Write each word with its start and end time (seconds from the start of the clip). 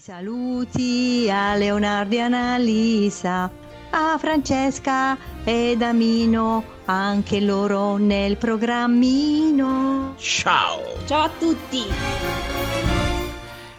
Saluti 0.00 1.28
a 1.30 1.56
Leonardo 1.56 2.14
e 2.14 2.20
Annalisa, 2.20 3.50
a 3.90 4.16
Francesca 4.18 5.14
ed 5.44 5.82
Amino, 5.82 6.64
anche 6.86 7.38
loro 7.42 7.98
nel 7.98 8.38
programmino. 8.38 10.14
Ciao! 10.16 10.80
Ciao 11.04 11.24
a 11.24 11.30
tutti! 11.38 11.82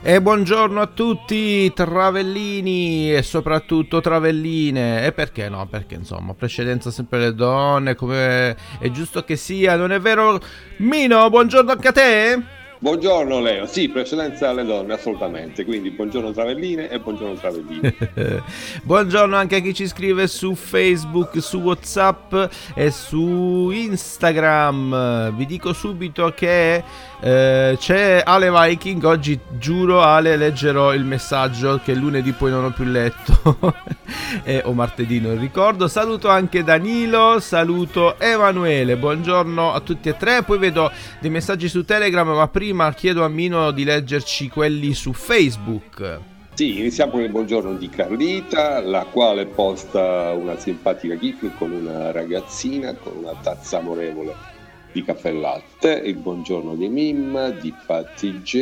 E 0.03 0.21
buongiorno 0.21 0.79
a 0.79 0.85
tutti 0.85 1.73
travellini 1.73 3.15
e 3.15 3.23
soprattutto 3.23 3.99
travelline. 3.99 5.03
E 5.03 5.13
perché 5.13 5.49
no? 5.49 5.65
Perché 5.65 5.95
insomma, 5.95 6.35
precedenza 6.35 6.91
sempre 6.91 7.17
le 7.17 7.33
donne, 7.33 7.95
come 7.95 8.55
è 8.77 8.91
giusto 8.91 9.23
che 9.23 9.35
sia, 9.35 9.75
non 9.75 9.91
è 9.91 9.99
vero? 9.99 10.39
Mino, 10.77 11.27
buongiorno 11.31 11.71
anche 11.71 11.87
a 11.87 11.91
te? 11.91 12.59
Buongiorno 12.81 13.39
Leo, 13.41 13.67
sì, 13.67 13.89
precedenza 13.89 14.49
alle 14.49 14.65
donne, 14.65 14.93
assolutamente. 14.93 15.65
Quindi 15.65 15.91
buongiorno 15.91 16.31
Travelline 16.31 16.89
e 16.89 16.99
buongiorno 16.99 17.35
Travellini. 17.35 17.95
buongiorno 18.81 19.35
anche 19.35 19.57
a 19.57 19.59
chi 19.59 19.71
ci 19.71 19.85
scrive 19.85 20.25
su 20.25 20.55
Facebook, 20.55 21.39
su 21.43 21.59
WhatsApp 21.59 22.33
e 22.73 22.89
su 22.89 23.69
Instagram. 23.69 25.31
Vi 25.35 25.45
dico 25.45 25.73
subito 25.73 26.33
che 26.35 26.83
eh, 27.23 27.75
c'è 27.77 28.23
Ale 28.25 28.51
Viking. 28.51 29.03
Oggi 29.03 29.39
giuro, 29.59 30.01
Ale, 30.01 30.35
leggerò 30.37 30.93
il 30.93 31.03
messaggio 31.03 31.79
che 31.83 31.93
lunedì 31.93 32.31
poi 32.31 32.49
non 32.49 32.65
ho 32.65 32.71
più 32.71 32.85
letto. 32.85 33.75
e, 34.43 34.61
o 34.65 34.73
martedì, 34.73 35.19
non 35.19 35.39
ricordo. 35.39 35.87
Saluto 35.87 36.29
anche 36.29 36.63
Danilo, 36.63 37.39
saluto 37.39 38.19
Emanuele. 38.19 38.97
Buongiorno 38.97 39.71
a 39.71 39.79
tutti 39.81 40.09
e 40.09 40.17
tre. 40.17 40.41
Poi 40.41 40.57
vedo 40.57 40.91
dei 41.19 41.29
messaggi 41.29 41.69
su 41.69 41.85
Telegram, 41.85 42.27
ma 42.27 42.47
prima 42.47 42.91
chiedo 42.93 43.23
a 43.23 43.27
Mino 43.27 43.69
di 43.69 43.83
leggerci 43.83 44.49
quelli 44.49 44.93
su 44.93 45.13
Facebook. 45.13 46.19
Sì, 46.55 46.79
iniziamo 46.79 47.11
con 47.11 47.21
il 47.21 47.29
buongiorno 47.29 47.75
di 47.75 47.87
Carlita, 47.89 48.81
la 48.81 49.05
quale 49.09 49.45
posta 49.45 50.31
una 50.31 50.57
simpatica 50.57 51.15
gif 51.17 51.49
con 51.57 51.71
una 51.71 52.11
ragazzina 52.11 52.93
con 52.93 53.13
una 53.15 53.33
tazza 53.41 53.77
amorevole 53.77 54.50
di 54.91 55.03
caffè 55.03 55.31
latte, 55.31 55.93
il 55.93 56.15
buongiorno 56.15 56.75
di 56.75 56.87
Mimma, 56.89 57.49
di 57.49 57.73
Patti 57.85 58.41
J, 58.41 58.53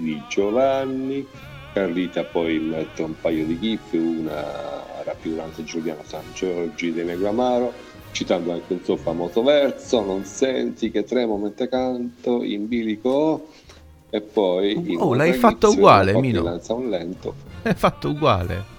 di 0.00 0.22
Giovanni, 0.28 1.26
Carlita 1.72 2.24
poi 2.24 2.58
mette 2.58 3.02
un 3.02 3.14
paio 3.20 3.44
di 3.44 3.58
gif, 3.58 3.92
una 3.92 5.04
raffigurante 5.04 5.62
Giuliano 5.64 6.02
San 6.04 6.24
Giorgi 6.34 6.92
di 6.92 7.04
Negramaro, 7.04 7.72
citando 8.10 8.52
anche 8.52 8.72
un 8.72 8.82
suo 8.82 8.96
famoso 8.96 9.42
verso, 9.42 10.04
non 10.04 10.24
senti 10.24 10.90
che 10.90 11.04
tremo 11.04 11.36
mentre 11.36 11.68
canto, 11.68 12.42
in 12.42 12.66
bilico 12.66 13.48
e 14.10 14.20
poi... 14.20 14.96
Oh, 14.98 15.14
l'hai 15.14 15.34
fatto 15.34 15.70
uguale, 15.70 16.18
Mino. 16.18 16.42
Lanza 16.42 16.74
un 16.74 16.88
lento. 16.88 17.34
L'hai 17.62 17.74
fatto 17.74 18.08
uguale. 18.08 18.76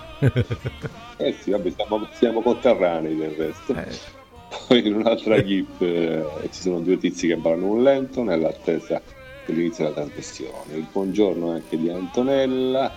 eh 1.17 1.35
sì, 1.39 1.51
vabbè, 1.51 1.71
siamo, 1.73 2.07
siamo 2.11 2.41
conterranei 2.41 3.15
del 3.15 3.31
resto. 3.31 3.73
Eh. 3.75 4.18
Poi 4.49 4.85
in 4.85 4.95
un'altra 4.95 5.43
GIF 5.43 5.81
eh, 5.81 6.25
ci 6.51 6.61
sono 6.61 6.79
due 6.79 6.97
tizi 6.97 7.27
che 7.27 7.37
ballano 7.37 7.67
un 7.67 7.83
lento 7.83 8.23
nell'attesa 8.23 9.01
dell'inizio 9.45 9.85
della 9.85 10.05
trasmissione. 10.05 10.75
Il 10.75 10.87
buongiorno 10.91 11.51
anche 11.51 11.77
di 11.77 11.89
Antonella, 11.89 12.91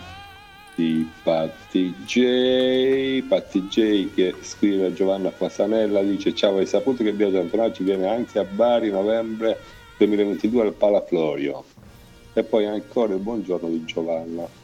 di 0.74 1.06
Patti 1.22 1.94
J, 2.06 3.22
Patti 3.28 3.62
J 3.62 4.14
che 4.14 4.34
scrive 4.40 4.86
a 4.86 4.92
Giovanna 4.92 5.30
Fasanella, 5.30 6.02
dice 6.02 6.34
ciao 6.34 6.56
hai 6.56 6.66
saputo 6.66 7.04
che 7.04 7.12
Biagio 7.12 7.40
Antonacci 7.40 7.82
viene 7.82 8.08
anche 8.08 8.38
a 8.38 8.44
Bari 8.44 8.90
novembre 8.90 9.58
2022 9.98 10.62
al 10.62 10.72
Palaflorio. 10.72 11.64
E 12.32 12.42
poi 12.44 12.64
ancora 12.64 13.12
il 13.12 13.20
buongiorno 13.20 13.68
di 13.68 13.84
Giovanna. 13.84 14.60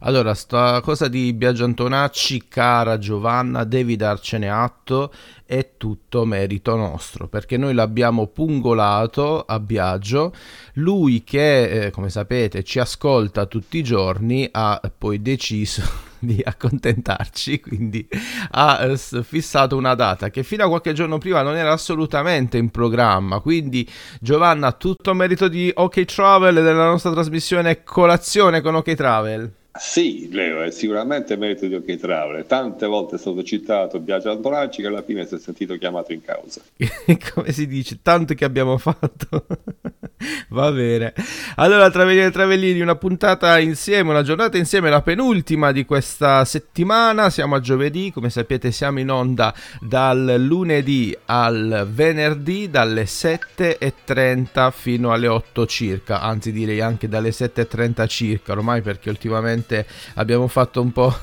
Allora, 0.00 0.34
sta 0.34 0.80
cosa 0.80 1.08
di 1.08 1.32
Biagio 1.32 1.64
Antonacci, 1.64 2.48
cara 2.48 2.98
Giovanna, 2.98 3.64
devi 3.64 3.96
darcene 3.96 4.50
atto, 4.50 5.12
è 5.46 5.72
tutto 5.76 6.24
merito 6.24 6.74
nostro, 6.74 7.28
perché 7.28 7.56
noi 7.56 7.74
l'abbiamo 7.74 8.26
pungolato 8.26 9.44
a 9.46 9.60
Biagio, 9.60 10.34
lui 10.74 11.22
che, 11.22 11.86
eh, 11.86 11.90
come 11.90 12.10
sapete, 12.10 12.64
ci 12.64 12.80
ascolta 12.80 13.46
tutti 13.46 13.78
i 13.78 13.82
giorni, 13.82 14.48
ha 14.50 14.80
poi 14.96 15.22
deciso 15.22 15.82
di 16.18 16.40
accontentarci, 16.42 17.60
quindi 17.60 18.06
ha 18.50 18.84
eh, 18.84 18.96
fissato 19.22 19.76
una 19.76 19.94
data 19.94 20.28
che 20.28 20.42
fino 20.42 20.64
a 20.64 20.68
qualche 20.68 20.92
giorno 20.92 21.18
prima 21.18 21.42
non 21.42 21.56
era 21.56 21.72
assolutamente 21.72 22.58
in 22.58 22.70
programma, 22.70 23.38
quindi 23.40 23.88
Giovanna, 24.20 24.72
tutto 24.72 25.14
merito 25.14 25.48
di 25.48 25.70
OK 25.72 26.04
Travel 26.04 26.58
e 26.58 26.62
della 26.62 26.86
nostra 26.86 27.12
trasmissione 27.12 27.84
Colazione 27.84 28.60
con 28.60 28.74
OK 28.74 28.94
Travel. 28.94 29.52
Sì, 29.76 30.28
Leo, 30.30 30.62
è 30.62 30.70
sicuramente 30.70 31.36
merito 31.36 31.66
di 31.66 31.74
OK 31.74 31.96
Travel. 31.96 32.46
Tante 32.46 32.86
volte 32.86 33.16
è 33.16 33.18
stato 33.18 33.42
citato 33.42 33.98
Biagio 33.98 34.30
Antonacci 34.30 34.82
che 34.82 34.86
alla 34.86 35.02
fine 35.02 35.26
si 35.26 35.34
è 35.34 35.38
sentito 35.38 35.76
chiamato 35.76 36.12
in 36.12 36.22
causa. 36.22 36.60
Come 37.34 37.50
si 37.50 37.66
dice, 37.66 37.98
tanto 38.00 38.34
che 38.34 38.44
abbiamo 38.44 38.78
fatto. 38.78 39.46
Va 40.50 40.70
bene. 40.70 41.12
Allora, 41.56 41.90
Travellini 41.90 42.26
e 42.26 42.30
Travellini, 42.30 42.80
una 42.80 42.94
puntata 42.94 43.58
insieme, 43.58 44.10
una 44.10 44.22
giornata 44.22 44.56
insieme, 44.56 44.90
la 44.90 45.02
penultima 45.02 45.72
di 45.72 45.84
questa 45.84 46.44
settimana. 46.44 47.28
Siamo 47.28 47.56
a 47.56 47.60
giovedì, 47.60 48.12
come 48.12 48.30
sapete 48.30 48.70
siamo 48.70 49.00
in 49.00 49.10
onda 49.10 49.52
dal 49.80 50.36
lunedì 50.38 51.14
al 51.26 51.88
venerdì, 51.90 52.70
dalle 52.70 53.04
7.30 53.04 54.70
fino 54.70 55.12
alle 55.12 55.26
8 55.26 55.66
circa, 55.66 56.20
anzi 56.20 56.52
direi 56.52 56.80
anche 56.80 57.08
dalle 57.08 57.30
7.30 57.30 58.06
circa, 58.06 58.52
ormai 58.52 58.80
perché 58.80 59.10
ultimamente 59.10 59.63
ovviamente 59.64 59.86
abbiamo 60.14 60.46
fatto 60.46 60.80
un 60.80 60.92
po', 60.92 61.14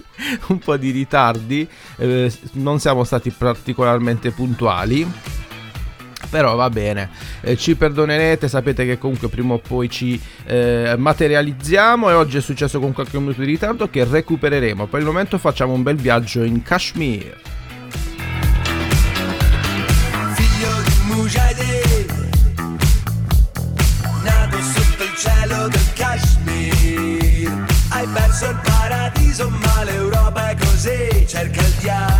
un 0.48 0.58
po 0.58 0.76
di 0.76 0.90
ritardi, 0.90 1.68
eh, 1.96 2.32
non 2.52 2.80
siamo 2.80 3.04
stati 3.04 3.30
particolarmente 3.30 4.30
puntuali 4.30 5.38
però 6.28 6.54
va 6.54 6.70
bene, 6.70 7.10
eh, 7.40 7.56
ci 7.56 7.74
perdonerete, 7.74 8.46
sapete 8.46 8.86
che 8.86 8.98
comunque 8.98 9.28
prima 9.28 9.54
o 9.54 9.58
poi 9.58 9.90
ci 9.90 10.20
eh, 10.44 10.94
materializziamo 10.96 12.08
e 12.08 12.12
oggi 12.12 12.36
è 12.36 12.40
successo 12.40 12.78
con 12.78 12.92
qualche 12.92 13.18
minuto 13.18 13.40
di 13.40 13.46
ritardo 13.46 13.90
che 13.90 14.04
recupereremo. 14.04 14.86
Per 14.86 15.00
il 15.00 15.06
momento 15.06 15.38
facciamo 15.38 15.72
un 15.72 15.82
bel 15.82 15.96
viaggio 15.96 16.44
in 16.44 16.62
Kashmir. 16.62 17.36
Perso 28.40 28.50
il 28.50 28.60
paradiso 28.62 29.50
ma 29.50 29.84
l'Europa 29.84 30.50
è 30.50 30.56
così. 30.56 31.26
Cerca 31.26 31.60
il 31.60 31.72
diavolo 31.74 32.19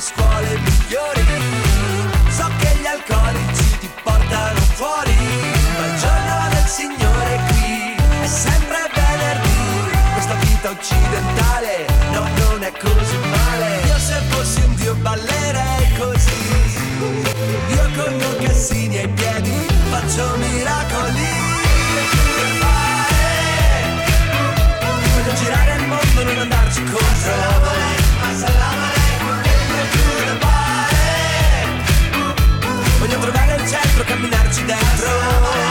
le 0.00 0.06
scuole 0.06 0.58
migliori. 0.58 1.24
So 2.30 2.48
che 2.58 2.78
gli 2.80 2.86
alcolici 2.86 3.78
ti 3.80 3.90
portano 4.02 4.60
fuori, 4.74 5.14
ma 5.78 5.86
il 5.86 5.98
giorno 5.98 6.48
del 6.48 6.66
Signore 6.66 7.40
qui 7.48 7.94
è 8.22 8.26
sempre 8.26 8.78
venerdì. 8.94 9.98
Questa 10.14 10.34
vita 10.34 10.70
occidentale 10.70 11.86
no, 12.12 12.26
non 12.38 12.62
è 12.62 12.72
così 12.72 13.16
male. 13.28 13.80
Io 13.86 13.98
se 13.98 14.20
fossi 14.30 14.60
un 14.62 14.74
dio 14.76 14.94
ballerei 14.94 15.92
così. 15.98 16.48
Io 17.68 17.90
con 17.94 18.12
i 18.14 18.22
Lucassini 18.22 18.98
ai 18.98 19.08
piedi 19.08 19.66
faccio 19.90 20.36
miracoli. 20.36 21.49
Trovare 34.00 34.04
il 34.04 34.04
centro, 34.04 34.04
camminarci 34.04 34.64
dentro. 34.64 35.69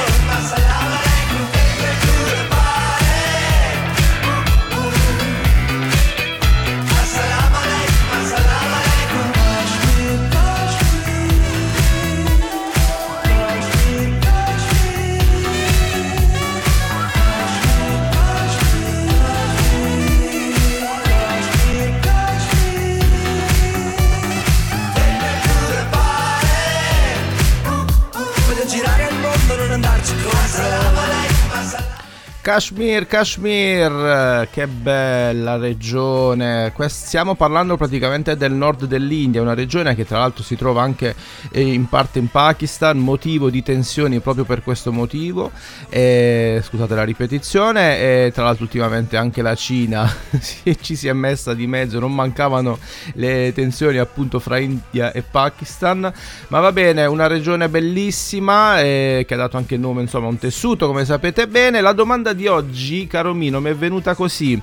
Kashmir, 32.49 33.05
Kashmir, 33.05 34.47
che 34.51 34.65
bella 34.65 35.57
regione. 35.57 36.73
Stiamo 36.87 37.35
parlando 37.35 37.77
praticamente 37.77 38.35
del 38.35 38.53
nord 38.53 38.85
dell'India, 38.85 39.39
una 39.39 39.53
regione 39.53 39.93
che 39.93 40.03
tra 40.03 40.17
l'altro 40.17 40.41
si 40.41 40.55
trova 40.55 40.81
anche 40.81 41.13
eh, 41.51 41.61
in 41.61 41.87
parte 41.87 42.17
in 42.17 42.27
Pakistan, 42.27 42.97
motivo 42.97 43.51
di 43.51 43.61
tensioni 43.61 44.19
proprio 44.19 44.45
per 44.45 44.63
questo 44.63 44.91
motivo. 44.91 45.51
E, 45.89 46.59
scusate 46.63 46.95
la 46.95 47.03
ripetizione, 47.03 47.99
e 47.99 48.31
tra 48.33 48.45
l'altro 48.45 48.63
ultimamente 48.63 49.15
anche 49.15 49.43
la 49.43 49.53
Cina 49.53 50.11
ci 50.81 50.95
si 50.95 51.07
è 51.07 51.13
messa 51.13 51.53
di 51.53 51.67
mezzo, 51.67 51.99
non 51.99 52.15
mancavano 52.15 52.79
le 53.13 53.53
tensioni 53.53 53.99
appunto 53.99 54.39
fra 54.39 54.57
India 54.57 55.11
e 55.11 55.21
Pakistan. 55.21 56.11
Ma 56.47 56.59
va 56.59 56.71
bene, 56.71 57.05
una 57.05 57.27
regione 57.27 57.69
bellissima 57.69 58.81
eh, 58.81 59.23
che 59.27 59.35
ha 59.35 59.37
dato 59.37 59.55
anche 59.55 59.75
il 59.75 59.81
nome 59.81 60.01
insomma 60.01 60.25
a 60.25 60.29
un 60.29 60.39
tessuto, 60.39 60.87
come 60.87 61.05
sapete 61.05 61.47
bene. 61.47 61.79
La 61.79 61.93
domanda 61.93 62.33
di 62.33 62.37
oggi, 62.47 63.07
caro 63.07 63.33
Mino, 63.33 63.59
mi 63.59 63.69
è 63.69 63.75
venuta 63.75 64.15
così. 64.15 64.61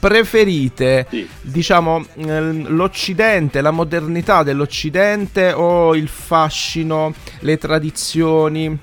Preferite, 0.00 1.06
sì. 1.10 1.28
diciamo, 1.40 2.04
l'Occidente, 2.14 3.60
la 3.60 3.72
modernità 3.72 4.42
dell'Occidente 4.42 5.52
o 5.52 5.96
il 5.96 6.08
fascino, 6.08 7.12
le 7.40 7.58
tradizioni? 7.58 8.78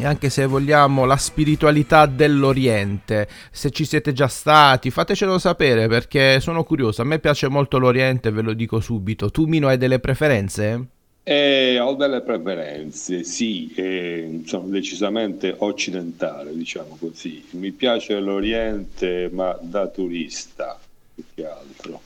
e 0.00 0.06
anche 0.06 0.30
se 0.30 0.46
vogliamo 0.46 1.04
la 1.04 1.16
spiritualità 1.16 2.06
dell'Oriente. 2.06 3.28
Se 3.50 3.70
ci 3.70 3.84
siete 3.84 4.12
già 4.12 4.28
stati, 4.28 4.90
fatecelo 4.90 5.38
sapere 5.38 5.88
perché 5.88 6.40
sono 6.40 6.64
curioso. 6.64 7.02
A 7.02 7.04
me 7.04 7.18
piace 7.18 7.48
molto 7.48 7.78
l'Oriente, 7.78 8.30
ve 8.30 8.42
lo 8.42 8.54
dico 8.54 8.80
subito. 8.80 9.30
Tu, 9.30 9.44
Mino, 9.44 9.68
hai 9.68 9.76
delle 9.76 9.98
preferenze? 9.98 10.86
Eh, 11.22 11.78
ho 11.78 11.94
delle 11.94 12.22
preferenze, 12.22 13.24
sì, 13.24 13.72
eh, 13.74 14.42
sono 14.46 14.68
decisamente 14.68 15.54
occidentale, 15.58 16.56
diciamo 16.56 16.96
così. 16.98 17.44
Mi 17.50 17.72
piace 17.72 18.18
l'Oriente, 18.18 19.28
ma 19.30 19.56
da 19.60 19.86
turista 19.88 20.78
più 21.14 21.24
che 21.34 21.46
altro. 21.46 22.00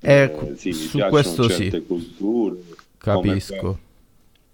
Eh, 0.00 0.22
eh 0.22 0.56
sì, 0.56 0.68
mi 0.68 0.74
su 0.74 0.98
questo 1.10 1.48
certe 1.48 1.80
sì. 1.80 1.86
culture. 1.86 2.56
Capisco. 2.96 3.56
Come, 3.56 3.78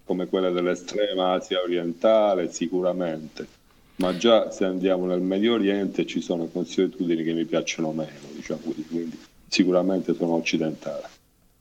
come 0.03 0.27
quella 0.27 0.49
dell'estrema 0.49 1.33
Asia 1.33 1.61
orientale, 1.61 2.51
sicuramente. 2.51 3.47
Ma 3.95 4.15
già 4.15 4.51
se 4.51 4.65
andiamo 4.65 5.05
nel 5.05 5.21
Medio 5.21 5.53
Oriente 5.53 6.05
ci 6.05 6.21
sono 6.21 6.45
consuetudini 6.47 7.23
che 7.23 7.33
mi 7.33 7.45
piacciono 7.45 7.91
meno, 7.91 8.27
diciamo 8.35 8.59
così, 8.63 8.85
quindi 8.85 9.17
sicuramente 9.47 10.13
sono 10.13 10.33
occidentale. 10.33 11.15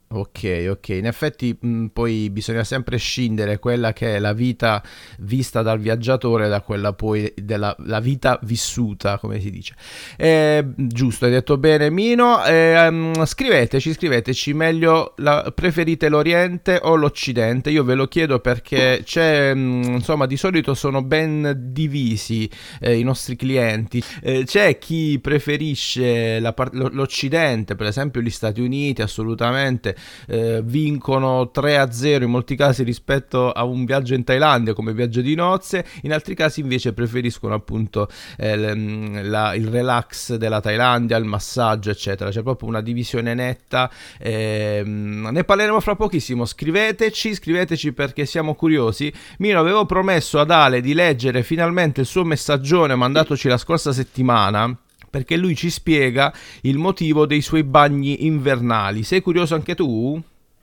Ok, 0.09 0.69
ok, 0.71 0.89
in 0.91 1.07
effetti 1.07 1.57
mh, 1.61 1.87
poi 1.87 2.31
bisogna 2.31 2.63
sempre 2.63 2.97
scindere 2.97 3.59
quella 3.59 3.93
che 3.93 4.15
è 4.15 4.19
la 4.21 4.33
vita 4.33 4.81
vista 5.19 5.63
dal 5.63 5.81
viaggiatore 5.81 6.47
da 6.49 6.61
quella 6.61 6.93
poi 6.93 7.35
della 7.37 7.75
vita 8.01 8.39
vissuta, 8.45 9.19
come 9.19 9.41
si 9.41 9.51
dice. 9.51 9.75
Eh, 10.17 10.65
giusto, 10.77 11.25
hai 11.25 11.33
detto 11.33 11.59
bene 11.59 11.91
Mino, 11.91 12.45
eh, 12.45 12.87
um, 12.87 13.25
scriveteci, 13.25 13.95
scriveteci 13.95 14.55
meglio, 14.55 15.15
la, 15.17 15.51
preferite 15.53 16.09
l'Oriente 16.09 16.79
o 16.81 16.95
l'Occidente? 16.95 17.71
Io 17.71 17.83
ve 17.83 17.95
lo 17.95 18.07
chiedo 18.07 18.39
perché 18.39 19.01
c'è, 19.03 19.53
mh, 19.55 19.95
insomma, 19.95 20.27
di 20.27 20.37
solito 20.37 20.75
sono 20.75 21.03
ben 21.03 21.53
divisi 21.73 22.49
eh, 22.81 22.97
i 22.97 23.03
nostri 23.03 23.35
clienti. 23.35 24.01
Eh, 24.23 24.45
c'è 24.45 24.79
chi 24.79 25.19
preferisce 25.21 26.39
la, 26.39 26.55
l'Occidente, 26.71 27.75
per 27.75 27.89
esempio 27.89 28.21
gli 28.21 28.31
Stati 28.31 28.61
Uniti, 28.61 29.03
assolutamente 29.03 29.95
eh, 30.27 30.61
vincono 30.65 31.51
3-0 31.55 32.23
in 32.23 32.31
molti 32.31 32.57
casi 32.57 32.83
rispetto 32.83 33.51
a 33.51 33.65
un 33.65 33.85
viaggio 33.85 34.15
in 34.15 34.25
Thailandia 34.25 34.75
come 34.75 34.93
viaggio 34.93 35.21
di 35.21 35.35
nozze, 35.35 35.85
in 36.03 36.13
altri 36.13 36.35
casi 36.35 36.61
invece 36.61 36.93
preferiscono 36.93 37.55
appunto 37.55 38.09
eh, 38.37 38.75
mm, 38.75 39.29
la, 39.29 39.55
il 39.55 39.69
relax 39.69 40.35
della 40.37 40.61
Thailandia, 40.61 41.17
il 41.17 41.25
massaggio 41.25 41.91
eccetera, 41.91 42.31
c'è 42.31 42.43
proprio 42.43 42.69
una 42.69 42.81
divisione 42.81 43.35
netta, 43.35 43.91
eh, 44.19 44.83
ne 44.85 45.45
parleremo 45.45 45.81
fra 45.81 45.95
pochissimo, 45.97 46.45
scriveteci, 46.45 47.35
scriveteci 47.35 47.93
perché 47.93 48.27
siamo 48.27 48.55
curiosi, 48.55 49.13
Mino 49.39 49.61
avevo 49.61 49.87
promesso 49.87 50.39
ad 50.39 50.51
Ale 50.51 50.81
di 50.81 50.95
leggere 50.95 51.43
finalmente 51.43 52.01
il 52.01 52.07
suo 52.07 52.25
messaggione 52.25 52.95
mandatoci 52.95 53.49
la 53.49 53.59
scorsa 53.59 53.93
settimana 53.93 54.77
perché 55.17 55.39
lui 55.39 55.57
ci 55.57 55.71
spiega 55.71 56.31
il 56.63 56.77
motivo 56.77 57.25
dei 57.25 57.41
suoi 57.41 57.63
bagni 57.63 58.27
invernali. 58.27 59.03
Sei 59.03 59.23
curioso 59.23 59.55
anche 59.55 59.75
tu? 59.75 60.21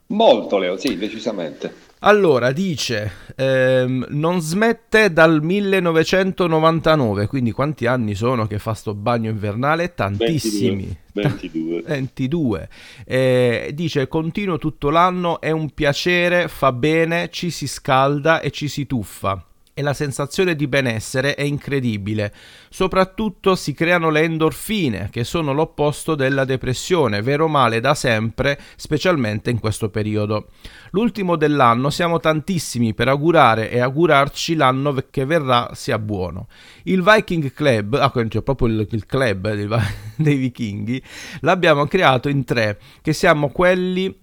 Molto 0.07 0.59
Leo, 0.59 0.77
sì, 0.77 0.95
decisamente. 0.95 1.73
Allora, 2.01 2.51
dice, 2.51 3.11
ehm, 3.35 4.05
non 4.10 4.41
smette 4.41 5.12
dal 5.12 5.41
1999, 5.41 7.25
quindi 7.25 7.50
quanti 7.50 7.88
anni 7.88 8.13
sono 8.13 8.45
che 8.45 8.60
fa 8.60 8.75
sto 8.75 8.93
bagno 8.93 9.31
invernale? 9.31 9.95
Tantissimi. 9.95 10.95
22. 11.13 11.81
22. 11.81 12.69
Eh, 13.05 13.72
dice, 13.74 14.07
continuo 14.07 14.60
tutto 14.60 14.91
l'anno, 14.91 15.41
è 15.41 15.50
un 15.50 15.72
piacere, 15.72 16.48
fa 16.48 16.72
bene, 16.72 17.29
ci 17.31 17.50
si 17.50 17.65
scalda 17.65 18.39
e 18.39 18.51
ci 18.51 18.67
si 18.67 18.86
tuffa 18.86 19.48
e 19.74 19.82
la 19.82 19.94
sensazione 19.94 20.56
di 20.56 20.68
benessere 20.68 21.36
è 21.36 21.42
incredibile. 21.42 22.34
Soprattutto 22.70 23.56
si 23.56 23.74
creano 23.74 24.10
le 24.10 24.22
endorfine, 24.22 25.10
che 25.12 25.24
sono 25.24 25.53
l'opposto 25.53 26.15
della 26.15 26.46
depressione, 26.46 27.22
vero 27.22 27.48
male 27.48 27.80
da 27.80 27.94
sempre, 27.96 28.60
specialmente 28.75 29.50
in 29.50 29.60
questo 29.60 29.89
periodo. 29.89 30.48
L'ultimo 30.92 31.36
dell'anno 31.36 31.89
siamo 31.89 32.20
tantissimi 32.20 32.94
per 32.94 33.08
augurare 33.08 33.72
e 33.72 33.80
augurarci 33.80 34.56
l'anno 34.56 34.96
che 35.10 35.25
verrà 35.25 35.72
sia 35.74 35.98
buono. 35.98 36.48
Il 36.84 37.01
Viking 37.01 37.51
Club, 37.51 37.96
ah, 37.96 38.12
cioè 38.27 38.42
proprio 38.42 38.68
il, 38.68 38.88
il 38.92 39.06
club 39.06 39.53
dei, 39.53 39.68
dei 40.15 40.36
vichinghi, 40.36 41.01
l'abbiamo 41.42 41.86
creato 41.88 42.30
in 42.30 42.44
tre, 42.44 42.80
che 43.01 43.13
siamo 43.13 43.50
quelli 43.50 44.20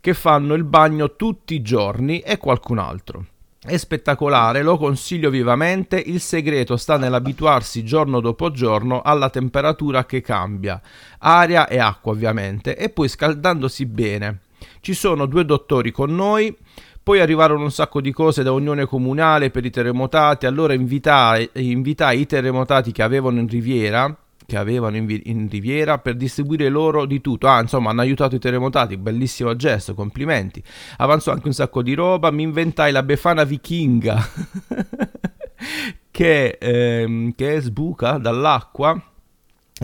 che 0.00 0.14
fanno 0.14 0.54
il 0.54 0.64
bagno 0.64 1.14
tutti 1.14 1.54
i 1.54 1.62
giorni 1.62 2.20
e 2.20 2.38
qualcun 2.38 2.78
altro. 2.78 3.26
È 3.62 3.76
spettacolare, 3.76 4.62
lo 4.62 4.78
consiglio 4.78 5.28
vivamente, 5.28 6.02
il 6.02 6.20
segreto 6.20 6.78
sta 6.78 6.96
nell'abituarsi 6.96 7.84
giorno 7.84 8.20
dopo 8.20 8.50
giorno 8.50 9.02
alla 9.02 9.28
temperatura 9.28 10.06
che 10.06 10.22
cambia, 10.22 10.80
aria 11.18 11.68
e 11.68 11.78
acqua 11.78 12.12
ovviamente, 12.12 12.74
e 12.74 12.88
poi 12.88 13.08
scaldandosi 13.08 13.84
bene. 13.84 14.38
Ci 14.80 14.94
sono 14.94 15.26
due 15.26 15.44
dottori 15.44 15.90
con 15.90 16.14
noi, 16.14 16.56
poi 17.02 17.20
arrivarono 17.20 17.64
un 17.64 17.70
sacco 17.70 18.00
di 18.00 18.12
cose 18.12 18.42
da 18.42 18.50
Unione 18.50 18.86
Comunale 18.86 19.50
per 19.50 19.66
i 19.66 19.70
terremotati, 19.70 20.46
allora 20.46 20.72
invitai, 20.72 21.50
invitai 21.52 22.20
i 22.20 22.26
terremotati 22.26 22.92
che 22.92 23.02
avevano 23.02 23.40
in 23.40 23.46
riviera 23.46 24.16
che 24.50 24.56
avevano 24.56 24.96
in, 24.96 25.20
in, 25.26 25.48
riviera 25.48 25.98
per 25.98 26.16
distribuire 26.16 26.68
loro 26.68 27.06
di 27.06 27.20
tutto. 27.20 27.46
Ah, 27.46 27.60
insomma, 27.60 27.90
hanno 27.90 28.00
aiutato 28.00 28.34
i 28.34 28.40
terremotati, 28.40 28.96
bellissimo 28.96 29.54
gesto, 29.54 29.94
complimenti. 29.94 30.60
Avanzò 30.96 31.30
anche 31.30 31.46
un 31.46 31.52
sacco 31.52 31.82
di 31.82 31.94
roba, 31.94 32.32
mi 32.32 32.42
inventai 32.42 32.90
la 32.90 33.04
befana 33.04 33.44
vichinga 33.44 34.20
che, 36.10 36.58
ehm, 36.60 37.32
che 37.36 37.60
sbuca 37.60 38.18
dall'acqua 38.18 39.00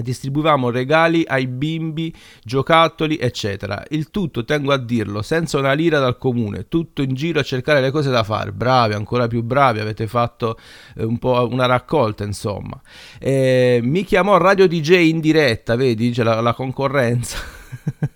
distribuivamo 0.03 0.71
regali 0.71 1.25
ai 1.27 1.47
bimbi, 1.47 2.15
giocattoli, 2.43 3.17
eccetera. 3.19 3.83
Il 3.89 4.11
tutto, 4.11 4.45
tengo 4.45 4.73
a 4.73 4.79
dirlo, 4.79 5.23
senza 5.23 5.59
una 5.59 5.73
lira 5.73 5.99
dal 5.99 6.19
comune, 6.19 6.69
tutto 6.69 7.03
in 7.03 7.15
giro 7.15 7.41
a 7.41 7.43
cercare 7.43 7.81
le 7.81 7.91
cose 7.91 8.11
da 8.11 8.23
fare. 8.23 8.53
Bravi, 8.53 8.95
ancora 8.95 9.27
più 9.27 9.43
bravi, 9.43 9.81
avete 9.81 10.07
fatto 10.07 10.59
eh, 10.97 11.05
un 11.05 11.19
po' 11.19 11.49
una 11.51 11.67
raccolta, 11.67 12.25
insomma. 12.25 12.81
Eh, 13.19 13.81
mi 13.83 14.05
chiamò 14.05 14.37
Radio 14.37 14.67
DJ 14.67 15.09
in 15.09 15.21
diretta, 15.21 15.77
vedi, 15.77 16.11
c'è 16.11 16.23
la, 16.23 16.41
la 16.41 16.55
concorrenza. 16.55 17.39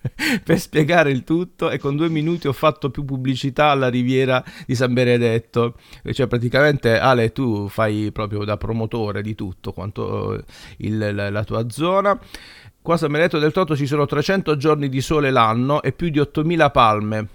per 0.43 0.59
spiegare 0.59 1.11
il 1.11 1.23
tutto 1.23 1.69
e 1.69 1.77
con 1.77 1.95
due 1.95 2.09
minuti 2.09 2.47
ho 2.47 2.53
fatto 2.53 2.89
più 2.89 3.05
pubblicità 3.05 3.69
alla 3.69 3.89
riviera 3.89 4.43
di 4.65 4.75
San 4.75 4.93
Benedetto. 4.93 5.75
Cioè 6.11 6.27
praticamente 6.27 6.99
Ale 6.99 7.31
tu 7.31 7.67
fai 7.67 8.11
proprio 8.11 8.43
da 8.43 8.57
promotore 8.57 9.21
di 9.21 9.35
tutto 9.35 9.71
quanto 9.73 10.35
eh, 10.35 10.43
il, 10.77 10.97
la, 10.97 11.29
la 11.29 11.43
tua 11.43 11.69
zona. 11.69 12.19
Qua 12.81 12.95
a 12.95 12.97
San 12.97 13.11
Benedetto 13.11 13.39
del 13.39 13.51
Toto 13.51 13.75
ci 13.75 13.85
sono 13.85 14.05
300 14.05 14.57
giorni 14.57 14.89
di 14.89 15.01
sole 15.01 15.29
l'anno 15.29 15.81
e 15.81 15.91
più 15.91 16.09
di 16.09 16.19
8000 16.19 16.69
palme 16.71 17.27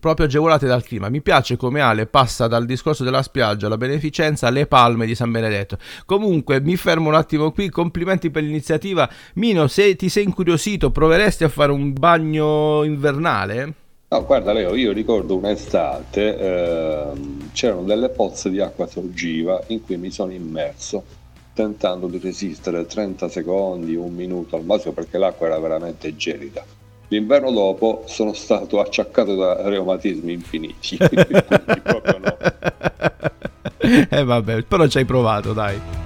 proprio 0.00 0.26
agevolate 0.26 0.66
dal 0.66 0.82
clima. 0.82 1.08
Mi 1.08 1.20
piace 1.20 1.56
come 1.56 1.80
Ale 1.80 2.06
passa 2.06 2.46
dal 2.46 2.64
discorso 2.64 3.04
della 3.04 3.22
spiaggia 3.22 3.66
alla 3.66 3.76
beneficenza 3.76 4.46
alle 4.46 4.66
palme 4.66 5.06
di 5.06 5.14
San 5.14 5.30
Benedetto. 5.30 5.78
Comunque 6.06 6.60
mi 6.60 6.76
fermo 6.76 7.08
un 7.08 7.14
attimo 7.14 7.52
qui, 7.52 7.68
complimenti 7.68 8.30
per 8.30 8.42
l'iniziativa. 8.42 9.08
Mino, 9.34 9.66
se 9.66 9.96
ti 9.96 10.08
sei 10.08 10.24
incuriosito, 10.24 10.90
proveresti 10.90 11.44
a 11.44 11.48
fare 11.48 11.72
un 11.72 11.92
bagno 11.92 12.84
invernale? 12.84 13.72
No, 14.08 14.24
guarda 14.26 14.52
Leo, 14.52 14.74
io 14.74 14.92
ricordo 14.92 15.36
un'estate, 15.36 16.38
eh, 16.38 17.06
c'erano 17.52 17.82
delle 17.84 18.10
pozze 18.10 18.50
di 18.50 18.60
acqua 18.60 18.86
sorgiva 18.86 19.62
in 19.68 19.82
cui 19.82 19.96
mi 19.96 20.10
sono 20.10 20.32
immerso 20.32 21.02
tentando 21.54 22.06
di 22.08 22.18
resistere 22.18 22.86
30 22.86 23.28
secondi, 23.28 23.94
un 23.94 24.14
minuto 24.14 24.56
al 24.56 24.64
massimo 24.64 24.92
perché 24.92 25.16
l'acqua 25.16 25.46
era 25.46 25.58
veramente 25.58 26.14
gelida 26.14 26.62
L'inverno 27.12 27.50
dopo 27.50 28.04
sono 28.06 28.32
stato 28.32 28.80
acciaccato 28.80 29.34
da 29.34 29.68
reumatismi 29.68 30.32
infiniti. 30.32 30.96
proprio 30.96 32.18
no. 32.18 32.36
Eh 34.08 34.24
vabbè, 34.24 34.62
però 34.62 34.86
ci 34.86 34.96
hai 34.96 35.04
provato, 35.04 35.52
dai. 35.52 36.01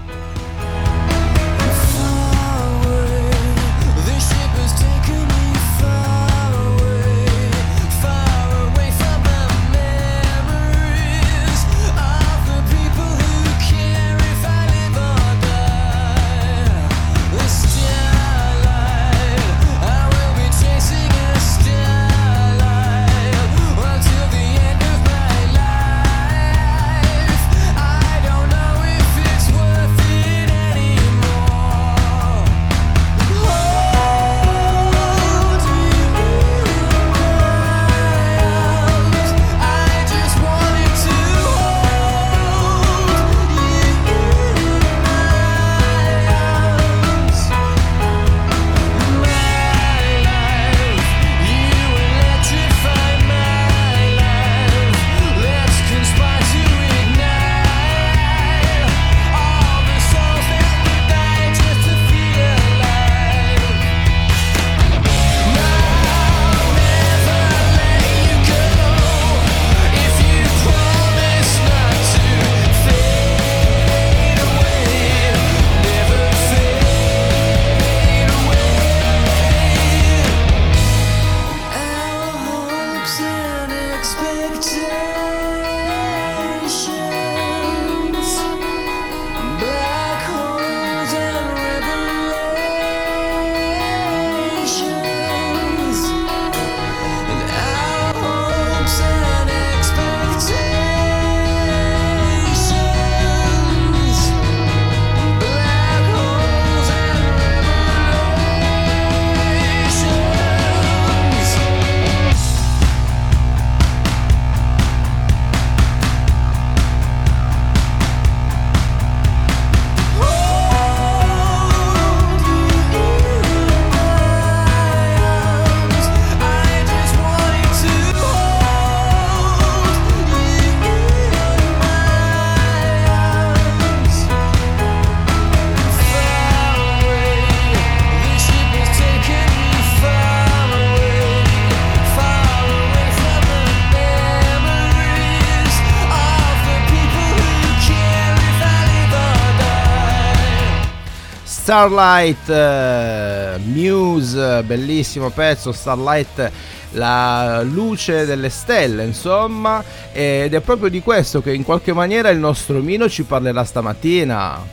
Starlight 151.76 152.48
uh, 152.48 153.60
Muse, 153.68 154.62
bellissimo 154.62 155.28
pezzo, 155.28 155.72
Starlight 155.72 156.50
la 156.92 157.60
luce 157.60 158.24
delle 158.24 158.48
stelle, 158.48 159.04
insomma, 159.04 159.84
ed 160.10 160.54
è 160.54 160.60
proprio 160.60 160.88
di 160.88 161.02
questo 161.02 161.42
che 161.42 161.52
in 161.52 161.64
qualche 161.64 161.92
maniera 161.92 162.30
il 162.30 162.38
nostro 162.38 162.80
Mino 162.80 163.10
ci 163.10 163.24
parlerà 163.24 163.62
stamattina. 163.62 164.66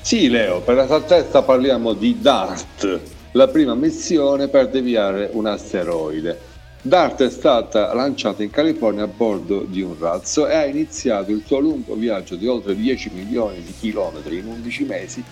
Sì, 0.00 0.28
Leo, 0.28 0.58
per 0.58 0.74
la 0.74 0.88
saltezza 0.88 1.42
parliamo 1.42 1.92
di 1.92 2.18
DART, 2.20 3.00
la 3.30 3.46
prima 3.46 3.76
missione 3.76 4.48
per 4.48 4.70
deviare 4.70 5.30
un 5.32 5.46
asteroide. 5.46 6.36
DART 6.82 7.22
è 7.22 7.30
stata 7.30 7.94
lanciata 7.94 8.42
in 8.42 8.50
California 8.50 9.04
a 9.04 9.06
bordo 9.06 9.60
di 9.68 9.82
un 9.82 9.94
razzo 9.96 10.48
e 10.48 10.56
ha 10.56 10.64
iniziato 10.64 11.30
il 11.30 11.44
suo 11.46 11.60
lungo 11.60 11.94
viaggio 11.94 12.34
di 12.34 12.48
oltre 12.48 12.74
10 12.74 13.10
milioni 13.14 13.62
di 13.62 13.72
chilometri 13.78 14.38
in 14.38 14.46
11 14.46 14.84
mesi 14.84 15.24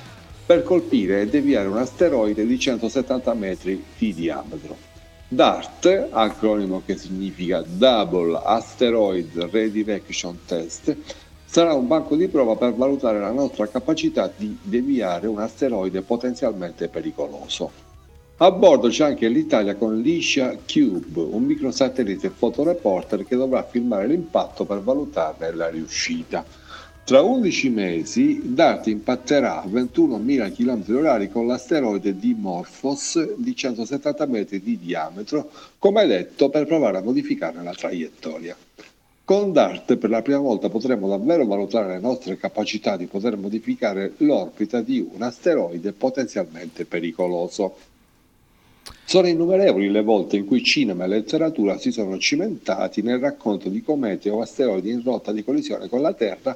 per 0.49 0.63
colpire 0.63 1.21
e 1.21 1.27
deviare 1.27 1.69
un 1.69 1.77
asteroide 1.77 2.47
di 2.47 2.59
170 2.59 3.35
metri 3.35 3.85
di 3.99 4.15
diametro. 4.15 4.79
DART, 5.29 6.09
acronimo 6.11 6.81
che 6.87 6.97
significa 6.97 7.63
Double 7.67 8.41
Asteroid 8.43 9.39
Redirection 9.51 10.39
Test, 10.47 10.97
sarà 11.45 11.75
un 11.75 11.87
banco 11.87 12.17
di 12.17 12.29
prova 12.29 12.57
per 12.57 12.73
valutare 12.73 13.21
la 13.21 13.31
nostra 13.31 13.69
capacità 13.69 14.33
di 14.35 14.57
deviare 14.63 15.27
un 15.27 15.39
asteroide 15.39 16.01
potenzialmente 16.01 16.89
pericoloso. 16.89 17.71
A 18.39 18.51
bordo 18.51 18.89
c'è 18.89 19.05
anche 19.05 19.29
l'Italia 19.29 19.75
con 19.75 20.01
l'Isha 20.01 20.57
Cube, 20.67 21.21
un 21.21 21.43
microsatellite 21.43 22.31
fotoreporter 22.31 23.27
che 23.27 23.37
dovrà 23.37 23.63
filmare 23.65 24.07
l'impatto 24.07 24.65
per 24.65 24.81
valutarne 24.81 25.53
la 25.53 25.69
riuscita. 25.69 26.43
Tra 27.09 27.23
11 27.23 27.71
mesi 27.71 28.41
DART 28.53 28.89
impatterà 28.89 29.63
a 29.63 29.67
21.000 29.67 30.53
km/h 30.53 31.31
con 31.31 31.47
l'asteroide 31.47 32.19
Dimorphos 32.19 33.35
di 33.37 33.57
170 33.57 34.27
metri 34.27 34.61
di 34.61 34.79
diametro, 34.79 35.51
come 35.79 36.07
detto, 36.07 36.51
per 36.51 36.67
provare 36.67 36.99
a 36.99 37.03
modificare 37.03 37.63
la 37.63 37.73
traiettoria. 37.73 38.55
Con 39.25 39.53
DART 39.55 39.97
per 39.97 40.11
la 40.11 40.21
prima 40.21 40.41
volta 40.41 40.69
potremo 40.69 41.09
davvero 41.09 41.47
valutare 41.47 41.95
le 41.95 41.99
nostre 41.99 42.37
capacità 42.37 42.99
di 42.99 43.07
poter 43.07 43.39
modificare 43.39 44.13
l'orbita 44.19 44.83
di 44.83 45.01
un 45.11 45.23
asteroide 45.23 45.93
potenzialmente 45.93 46.85
pericoloso. 46.85 47.75
Sono 49.07 49.29
innumerevoli 49.29 49.91
le 49.91 50.03
volte 50.03 50.37
in 50.37 50.45
cui 50.45 50.63
cinema 50.63 51.05
e 51.05 51.09
letteratura 51.09 51.79
si 51.79 51.91
sono 51.91 52.19
cimentati 52.19 53.01
nel 53.01 53.19
racconto 53.19 53.71
di 53.71 53.81
comete 53.81 54.29
o 54.29 54.43
asteroidi 54.43 54.91
in 54.91 55.03
rotta 55.03 55.33
di 55.33 55.43
collisione 55.43 55.89
con 55.89 56.03
la 56.03 56.13
Terra 56.13 56.55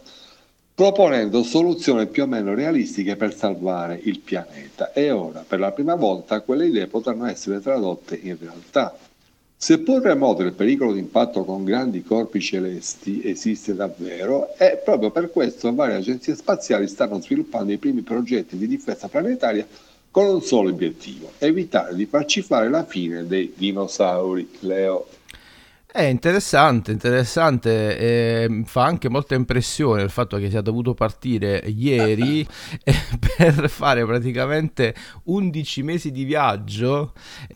proponendo 0.74 1.42
soluzioni 1.42 2.06
più 2.06 2.22
o 2.22 2.26
meno 2.26 2.54
realistiche 2.54 3.16
per 3.16 3.34
salvare 3.34 4.00
il 4.04 4.20
pianeta 4.20 4.92
e 4.92 5.10
ora 5.10 5.44
per 5.46 5.60
la 5.60 5.70
prima 5.70 5.94
volta 5.94 6.40
quelle 6.40 6.66
idee 6.66 6.86
potranno 6.86 7.26
essere 7.26 7.60
tradotte 7.60 8.18
in 8.20 8.36
realtà. 8.40 8.96
Seppur 9.54 10.02
remoto 10.02 10.42
il 10.42 10.54
pericolo 10.54 10.92
di 10.92 10.98
impatto 10.98 11.44
con 11.44 11.62
grandi 11.62 12.02
corpi 12.02 12.40
celesti 12.40 13.22
esiste 13.24 13.76
davvero 13.76 14.56
e 14.58 14.80
proprio 14.82 15.12
per 15.12 15.30
questo 15.30 15.72
varie 15.72 15.94
agenzie 15.94 16.34
spaziali 16.34 16.88
stanno 16.88 17.20
sviluppando 17.20 17.70
i 17.70 17.78
primi 17.78 18.00
progetti 18.00 18.56
di 18.56 18.66
difesa 18.66 19.06
planetaria 19.06 19.64
con 20.10 20.26
un 20.26 20.42
solo 20.42 20.70
obiettivo, 20.70 21.30
evitare 21.38 21.94
di 21.94 22.06
farci 22.06 22.42
fare 22.42 22.68
la 22.68 22.84
fine 22.84 23.26
dei 23.26 23.52
dinosauri. 23.56 24.48
Leo. 24.60 25.06
È 25.94 26.00
interessante, 26.00 26.90
interessante, 26.90 27.98
e 27.98 28.62
fa 28.64 28.82
anche 28.84 29.10
molta 29.10 29.34
impressione 29.34 30.00
il 30.00 30.08
fatto 30.08 30.38
che 30.38 30.48
sia 30.48 30.62
dovuto 30.62 30.94
partire 30.94 31.58
ieri 31.66 32.48
per 33.36 33.68
fare 33.68 34.02
praticamente 34.06 34.94
11 35.24 35.82
mesi 35.82 36.10
di 36.10 36.24
viaggio. 36.24 37.12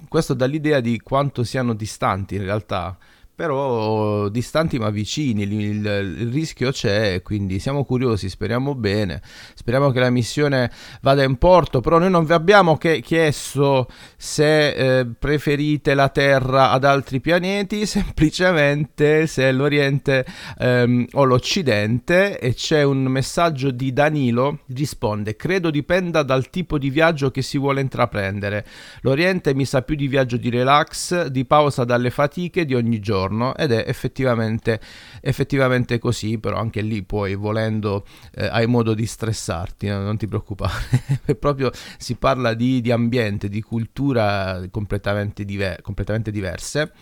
Questo 0.06 0.34
dà 0.34 0.44
l'idea 0.44 0.80
di 0.80 1.00
quanto 1.00 1.44
siano 1.44 1.72
distanti 1.72 2.34
in 2.34 2.42
realtà 2.42 2.98
però 3.36 4.28
distanti 4.30 4.78
ma 4.78 4.88
vicini, 4.88 5.42
il, 5.42 5.52
il, 5.52 6.30
rischio 6.32 6.70
c'è, 6.70 7.20
quindi 7.20 7.58
siamo 7.58 7.84
curiosi, 7.84 8.30
speriamo 8.30 8.74
bene, 8.74 9.20
speriamo 9.54 9.90
che 9.90 10.00
la 10.00 10.08
missione 10.08 10.70
vada 11.02 11.22
in 11.22 11.36
porto, 11.36 11.82
però 11.82 11.98
noi 11.98 12.08
non 12.08 12.24
vi 12.24 12.32
abbiamo 12.32 12.78
che 12.78 13.02
chiesto 13.02 13.88
se 14.16 15.00
eh, 15.00 15.06
preferite 15.06 15.92
la 15.92 16.08
Terra 16.08 16.70
ad 16.70 16.84
altri 16.84 17.20
pianeti, 17.20 17.84
semplicemente 17.86 19.26
se 19.26 19.52
l'Oriente 19.52 20.24
ehm, 20.58 21.04
o 21.12 21.24
l'Occidente 21.24 22.38
e 22.38 22.54
c'è 22.54 22.84
un 22.84 23.02
messaggio 23.02 23.70
di 23.70 23.92
Danilo, 23.92 24.60
risponde, 24.68 25.36
credo 25.36 25.68
dipenda 25.68 26.22
dal 26.22 26.48
tipo 26.48 26.78
di 26.78 26.88
viaggio 26.88 27.30
che 27.30 27.42
si 27.42 27.58
vuole 27.58 27.82
intraprendere, 27.82 28.64
l'Oriente 29.02 29.52
mi 29.52 29.66
sa 29.66 29.82
più 29.82 29.94
di 29.94 30.08
viaggio 30.08 30.38
di 30.38 30.48
relax, 30.48 31.26
di 31.26 31.44
pausa 31.44 31.84
dalle 31.84 32.08
fatiche 32.08 32.64
di 32.64 32.74
ogni 32.74 32.98
giorno 32.98 33.24
giorno 33.26 33.54
ed 33.56 33.72
è 33.72 33.84
effettivamente, 33.86 34.80
effettivamente 35.20 35.98
così, 35.98 36.38
però 36.38 36.56
anche 36.58 36.80
lì 36.80 37.02
poi 37.02 37.34
volendo 37.34 38.04
eh, 38.34 38.46
hai 38.46 38.66
modo 38.66 38.94
di 38.94 39.06
stressarti, 39.06 39.88
no? 39.88 40.02
non 40.02 40.16
ti 40.16 40.26
preoccupare, 40.26 41.20
proprio 41.38 41.70
si 41.98 42.14
parla 42.14 42.54
di, 42.54 42.80
di, 42.80 42.90
ambiente, 42.90 43.48
di 43.48 43.60
cultura 43.62 44.62
completamente, 44.70 45.44
diver- 45.44 45.82
completamente 45.82 46.30
diverse. 46.30 46.92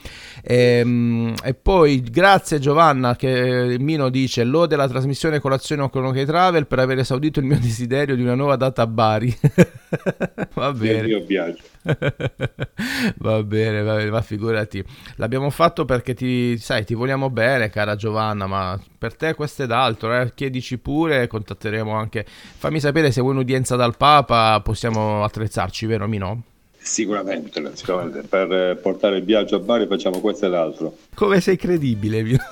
E, 0.43 0.79
ehm, 0.79 1.35
e, 1.43 1.55
poi 1.55 2.01
grazie 2.03 2.59
Giovanna 2.59 3.17
che 3.17 3.77
Mino 3.79 4.09
dice 4.09 4.45
lode 4.45 4.77
la 4.77 4.89
trasmissione 4.89 5.41
colazione 5.41 5.89
con 5.91 6.05
OK 6.05 6.25
Travel 6.25 6.67
per 6.67 6.79
aver 6.79 6.99
esaudito 6.99 7.41
il 7.41 7.47
mio 7.47 7.59
desiderio 7.61 8.17
di 8.17 8.23
una 8.23 8.35
nuova 8.35 8.57
data 8.57 8.83
a 8.83 8.87
Bari. 8.87 9.37
Va 10.55 10.73
bene. 10.73 10.99
Il 10.99 11.05
mio 11.05 11.25
viaggio. 11.25 11.74
va 13.19 13.43
bene, 13.43 13.83
va 13.83 13.97
bene, 13.97 14.11
ma 14.11 14.23
figurati. 14.23 14.85
L'abbiamo 15.17 15.51
fatto 15.51 15.85
perché 15.85 16.15
ti, 16.15 16.57
sai, 16.59 16.85
ti 16.85 16.95
vogliamo 16.95 17.31
bene, 17.31 17.69
cara 17.71 17.95
Giovanna, 17.97 18.47
ma 18.47 18.81
per 18.99 19.15
te 19.15 19.35
questo 19.35 19.65
ed 19.65 19.71
altro, 19.71 20.19
eh? 20.19 20.33
chiedici 20.35 20.79
pure, 20.79 21.27
contatteremo 21.27 21.93
anche. 21.93 22.25
Fammi 22.27 22.81
sapere 22.81 23.11
se 23.11 23.21
vuoi 23.21 23.35
un'udienza 23.35 23.77
dal 23.77 23.97
Papa, 23.97 24.61
possiamo 24.63 25.25
attrezzarci, 25.25 25.87
vero 25.87 26.07
Mino? 26.07 26.54
Sicuramente, 26.87 27.71
sicuramente, 27.73 28.21
per 28.29 28.53
eh, 28.53 28.77
portare 28.77 29.17
il 29.17 29.25
viaggio 29.25 29.57
a 29.57 29.59
Bari 29.59 29.87
facciamo 29.87 30.21
questo 30.21 30.45
e 30.45 30.49
l'altro. 30.51 30.99
Come 31.15 31.41
sei 31.41 31.57
credibile, 31.57 32.23
Mino? 32.23 32.45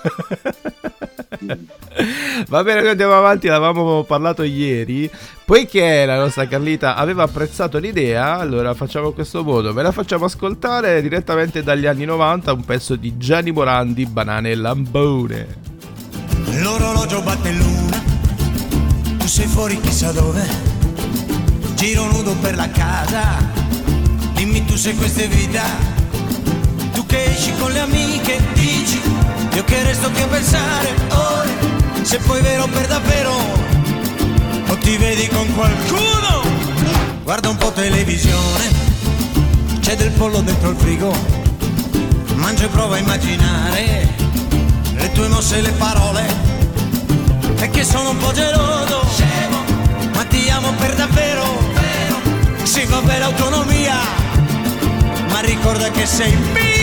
Va 2.48 2.62
bene, 2.62 2.80
noi 2.80 2.90
andiamo 2.90 3.14
avanti, 3.14 3.48
l'avevamo 3.48 4.04
parlato 4.04 4.42
ieri. 4.42 5.10
Poiché 5.44 6.06
la 6.06 6.16
nostra 6.16 6.48
Carlita 6.48 6.96
aveva 6.96 7.24
apprezzato 7.24 7.76
l'idea, 7.76 8.38
allora 8.38 8.72
facciamo 8.72 9.12
questo 9.12 9.44
modo, 9.44 9.74
ve 9.74 9.82
la 9.82 9.92
facciamo 9.92 10.24
ascoltare 10.24 11.02
direttamente 11.02 11.62
dagli 11.62 11.84
anni 11.84 12.06
90, 12.06 12.54
un 12.54 12.64
pezzo 12.64 12.96
di 12.96 13.18
Gianni 13.18 13.50
Morandi, 13.50 14.06
Banane 14.06 14.52
e 14.52 14.54
Lambone. 14.54 15.46
L'orologio 16.58 17.20
batte 17.20 17.50
l'una, 17.50 18.02
tu 19.18 19.26
sei 19.26 19.46
fuori 19.46 19.78
chissà 19.78 20.10
dove, 20.10 20.42
giro 21.74 22.06
nudo 22.06 22.34
per 22.40 22.54
la 22.54 22.70
casa, 22.70 23.61
dimmi 24.62 24.64
tu 24.64 24.76
se 24.76 24.94
questa 24.94 25.22
è 25.22 25.28
vita, 25.28 25.62
tu 26.92 27.04
che 27.06 27.24
esci 27.24 27.52
con 27.58 27.72
le 27.72 27.80
amiche 27.80 28.40
dici, 28.54 29.00
io 29.52 29.64
che 29.64 29.82
resto 29.82 30.10
che 30.12 30.22
a 30.22 30.26
pensare, 30.26 30.94
ora, 31.08 31.48
se 32.02 32.18
poi 32.18 32.40
vero 32.40 32.66
per 32.66 32.86
davvero 32.86 33.32
o 34.68 34.76
ti 34.78 34.96
vedi 34.96 35.28
con 35.28 35.52
qualcuno, 35.54 36.42
guarda 37.22 37.48
un 37.48 37.56
po' 37.56 37.72
televisione, 37.72 38.70
c'è 39.80 39.96
del 39.96 40.10
pollo 40.12 40.40
dentro 40.40 40.70
il 40.70 40.76
frigo, 40.76 41.14
mangia 42.34 42.64
e 42.64 42.68
prova 42.68 42.96
a 42.96 42.98
immaginare 42.98 44.14
le 44.94 45.12
tue 45.12 45.28
mosse 45.28 45.58
e 45.58 45.62
le 45.62 45.72
parole, 45.72 46.24
e 47.56 47.70
che 47.70 47.84
sono 47.84 48.10
un 48.10 48.16
po' 48.16 48.32
geloso, 48.32 49.04
ma 50.14 50.24
ti 50.24 50.48
amo 50.50 50.72
per 50.72 50.94
davvero, 50.94 51.70
si 52.62 52.86
fa 52.86 53.00
bene 53.00 53.24
autonomia, 53.24 54.21
ma 55.32 55.40
ricorda 55.40 55.90
che 55.90 56.06
sei 56.06 56.36
mio 56.36 56.81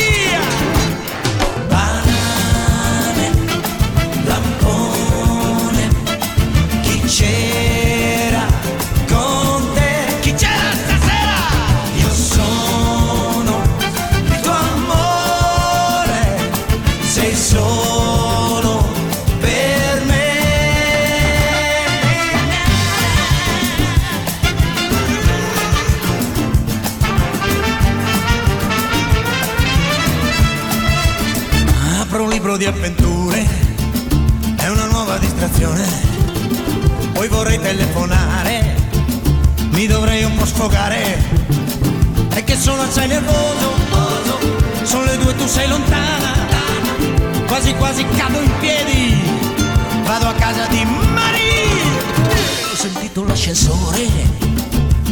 telefonare, 37.69 38.75
mi 39.73 39.86
dovrei 39.86 40.23
un 40.23 40.36
po' 40.36 40.45
sfogare. 40.45 41.23
È 42.29 42.43
che 42.43 42.55
sono 42.58 42.82
assai 42.82 43.08
nervoso, 43.08 43.73
sono 44.82 45.03
le 45.03 45.17
due, 45.19 45.36
tu 45.36 45.45
sei 45.45 45.67
lontana, 45.67 46.47
quasi 47.45 47.75
quasi 47.75 48.03
cado 48.15 48.39
in 48.39 48.51
piedi, 48.60 49.21
vado 50.03 50.29
a 50.29 50.34
casa 50.34 50.65
di 50.65 50.84
Maria. 51.13 51.93
Ho 52.71 52.75
sentito 52.75 53.23
l'ascensore, 53.23 54.08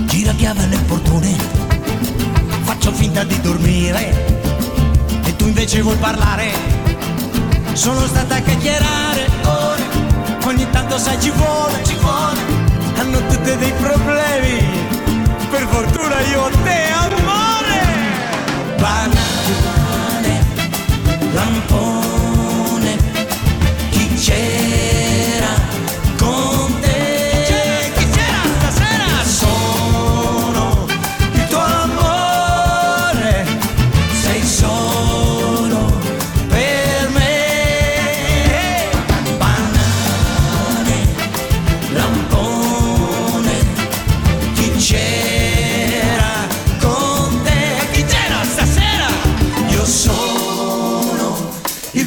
gira 0.08 0.34
chiave 0.34 0.66
nel 0.66 0.82
portone, 0.86 1.36
faccio 2.64 2.92
finta 2.92 3.24
di 3.24 3.40
dormire 3.40 4.36
e 5.26 5.36
tu 5.36 5.46
invece 5.46 5.82
vuoi 5.82 5.98
parlare 5.98 6.52
sono 7.74 8.08
stata 8.08 8.38
a 8.38 8.40
chiacchierare 8.40 9.28
tanto 10.72 10.98
sai 10.98 11.20
ci 11.20 11.30
vuole, 11.32 11.84
ci 11.84 11.96
vuole, 11.96 12.40
hanno 12.98 13.26
tutte 13.28 13.58
dei 13.58 13.74
problemi, 13.74 14.66
per 15.50 15.68
fortuna 15.70 16.20
io 16.22 16.42
ho 16.42 16.50
te 16.64 16.90
amore, 16.92 17.82
banane, 18.78 19.37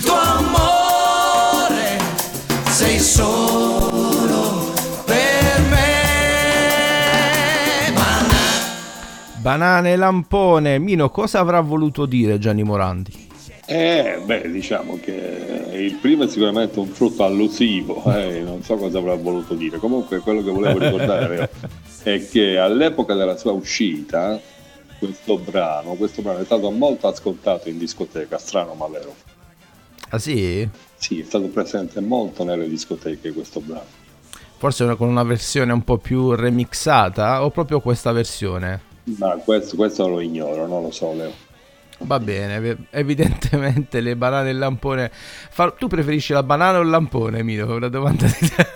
il 0.00 0.06
tuo 0.06 0.14
amore, 0.14 1.98
sei 2.70 2.98
solo 2.98 4.72
per 5.04 5.60
me. 5.68 5.88
Banane. 7.92 8.36
Banane 9.36 9.96
lampone. 9.96 10.78
Mino, 10.78 11.10
cosa 11.10 11.40
avrà 11.40 11.60
voluto 11.60 12.06
dire 12.06 12.38
Gianni 12.38 12.62
Morandi? 12.62 13.28
Eh, 13.66 14.20
beh, 14.24 14.50
diciamo 14.50 14.98
che 15.00 15.68
il 15.74 15.94
primo 15.96 16.24
è 16.24 16.28
sicuramente 16.28 16.80
un 16.80 16.88
frutto 16.88 17.22
allusivo, 17.22 18.02
eh, 18.12 18.40
non 18.40 18.62
so 18.62 18.76
cosa 18.76 18.98
avrà 18.98 19.14
voluto 19.14 19.54
dire. 19.54 19.76
Comunque 19.78 20.20
quello 20.20 20.42
che 20.42 20.50
volevo 20.50 20.78
ricordare 20.78 21.50
è 22.02 22.26
che 22.26 22.58
all'epoca 22.58 23.14
della 23.14 23.36
sua 23.36 23.52
uscita 23.52 24.40
questo 24.98 25.38
brano, 25.38 25.92
questo 25.94 26.20
brano 26.22 26.40
è 26.40 26.44
stato 26.44 26.70
molto 26.70 27.06
ascoltato 27.06 27.68
in 27.68 27.78
discoteca, 27.78 28.38
strano 28.38 28.74
ma 28.74 28.86
vero. 28.86 29.14
Ah 30.10 30.18
sì? 30.18 30.68
Sì, 30.96 31.20
è 31.20 31.24
stato 31.24 31.46
presente 31.48 32.00
molto 32.00 32.44
nelle 32.44 32.68
discoteche 32.68 33.32
questo 33.32 33.60
brano. 33.60 33.98
Forse 34.58 34.94
con 34.96 35.08
una 35.08 35.22
versione 35.22 35.72
un 35.72 35.82
po' 35.82 35.96
più 35.98 36.34
remixata 36.34 37.44
o 37.44 37.50
proprio 37.50 37.80
questa 37.80 38.12
versione? 38.12 38.88
Ma 39.04 39.36
questo, 39.36 39.76
questo 39.76 40.06
lo 40.06 40.20
ignoro, 40.20 40.66
non 40.66 40.82
lo 40.82 40.90
so 40.90 41.12
Leo. 41.14 41.32
Va 42.00 42.18
bene, 42.18 42.86
evidentemente 42.90 44.00
le 44.00 44.16
banane 44.16 44.48
e 44.48 44.52
il 44.52 44.58
lampone. 44.58 45.10
Tu 45.78 45.86
preferisci 45.86 46.32
la 46.32 46.42
banana 46.42 46.78
o 46.78 46.82
il 46.82 46.88
lampone, 46.88 47.42
Milo? 47.42 47.74
Una 47.74 47.88
domanda 47.88 48.26
di 48.26 48.48
te. 48.48 48.66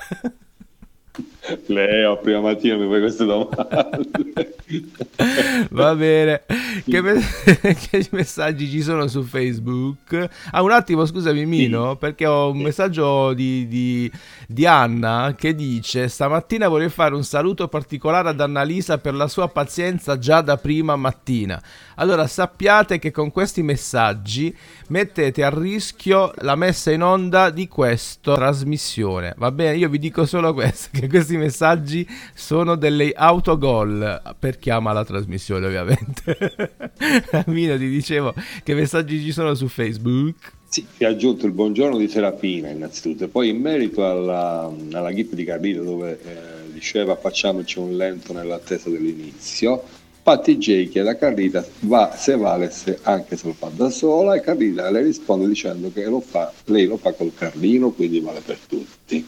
Leo, 1.67 2.19
prima 2.19 2.41
mattina 2.41 2.77
mi 2.77 2.89
fai 2.89 3.01
queste 3.01 3.25
domande. 3.25 4.55
Va 5.71 5.95
bene. 5.95 6.43
Che, 6.85 7.01
me- 7.03 7.21
che, 7.91 8.09
messaggi 8.11 8.69
ci 8.69 8.83
sono 8.83 9.07
su 9.07 9.23
Facebook? 9.23 10.29
Ah, 10.51 10.63
un 10.63 10.71
attimo, 10.71 11.05
scusami, 11.05 11.45
Mino, 11.45 11.93
sì. 11.93 11.97
perché 11.99 12.27
ho 12.27 12.51
un 12.51 12.59
messaggio 12.59 13.35
di, 13.35 13.67
di, 13.69 14.11
di, 14.47 14.67
Anna 14.67 15.35
che 15.37 15.55
dice: 15.55 16.09
Stamattina 16.09 16.69
vorrei 16.69 16.89
fare 16.89 17.15
un 17.15 17.25
saluto 17.25 17.69
particolare 17.69 18.31
ad 18.31 18.41
Annalisa 18.41 18.99
per 18.99 19.15
la 19.15 19.29
sua 19.29 19.49
pazienza 19.49 20.19
già 20.19 20.41
da 20.41 20.57
prima 20.57 20.97
mattina. 20.97 21.63
Allora 21.97 22.27
sappiate 22.27 22.99
che 22.99 23.11
con 23.11 23.31
questi 23.31 23.63
messaggi 23.63 24.55
mettete 24.89 25.45
a 25.45 25.51
rischio 25.51 26.33
la 26.39 26.57
messa 26.57 26.91
in 26.91 27.03
onda 27.03 27.51
di 27.51 27.69
questa 27.69 28.35
trasmissione. 28.35 29.35
Va 29.37 29.51
bene, 29.53 29.77
io 29.77 29.89
vi 29.89 29.99
dico 29.99 30.25
solo 30.27 30.53
questo: 30.55 30.89
che 30.93 31.09
questi 31.09 31.34
messaggi 31.37 32.07
sono 32.35 32.77
delle 32.77 33.13
autogol 33.13 34.35
per 34.39 34.59
chi 34.59 34.71
ama 34.71 34.93
la 34.93 35.05
trasmissione, 35.05 35.67
ovviamente. 35.67 36.67
Amino, 37.47 37.77
ti 37.77 37.89
dicevo 37.89 38.35
che 38.63 38.75
messaggi 38.75 39.21
ci 39.21 39.33
sono 39.33 39.55
su 39.55 39.69
Facebook. 39.69 40.53
Sì, 40.69 40.85
ti 40.97 41.05
ha 41.05 41.09
aggiunto 41.09 41.47
il 41.47 41.53
buongiorno 41.53 41.97
di 41.97 42.09
Serafina 42.09 42.69
innanzitutto, 42.69 43.25
e 43.25 43.29
poi 43.29 43.51
in 43.51 43.61
merito 43.61 44.05
alla, 44.05 44.69
alla 44.93 45.13
GIP 45.13 45.35
di 45.35 45.45
Carlino 45.45 45.85
dove 45.85 46.19
eh, 46.21 46.73
diceva 46.73 47.15
facciamoci 47.15 47.79
un 47.79 47.97
lento 47.97 48.33
nell'attesa 48.33 48.91
dell'inizio, 48.91 49.85
Patti 50.25 50.57
J 50.57 50.89
chiede 50.89 51.11
a 51.11 51.17
Carlita 51.17 51.63
va, 51.81 52.17
se 52.17 52.35
vale 52.35 52.71
se 52.71 52.99
anche 53.03 53.37
se 53.37 53.47
lo 53.47 53.53
fa 53.53 53.71
da 53.73 53.91
sola 53.91 54.35
e 54.35 54.41
Carlita 54.41 54.91
le 54.91 55.03
risponde 55.03 55.47
dicendo 55.47 55.93
che 55.93 56.07
lo 56.07 56.21
fa, 56.21 56.51
lei 56.65 56.87
lo 56.87 56.97
fa 56.97 57.13
col 57.13 57.35
Carlino, 57.35 57.91
quindi 57.91 58.21
vale 58.21 58.41
per 58.41 58.57
tutti. 58.67 59.25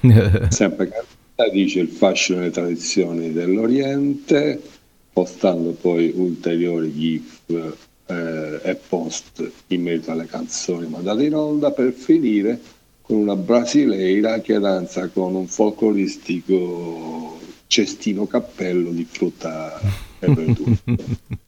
Sempre 0.50 0.88
Carlita 0.88 1.23
dice 1.50 1.80
il 1.80 1.88
fascino 1.88 2.40
e 2.40 2.44
le 2.44 2.50
tradizioni 2.50 3.32
dell'Oriente, 3.32 4.60
postando 5.12 5.72
poi 5.72 6.12
ulteriori 6.14 6.92
gif 6.92 7.74
eh, 8.06 8.60
e 8.62 8.74
post 8.88 9.50
in 9.68 9.82
merito 9.82 10.10
alle 10.10 10.26
canzoni 10.26 10.86
mandate 10.88 11.24
in 11.24 11.34
onda 11.34 11.70
per 11.70 11.92
finire 11.92 12.60
con 13.00 13.16
una 13.16 13.36
brasileira 13.36 14.40
che 14.40 14.58
danza 14.58 15.08
con 15.08 15.34
un 15.34 15.46
folcloristico 15.46 17.40
cestino 17.66 18.26
cappello 18.26 18.90
di 18.90 19.04
frutta 19.04 19.80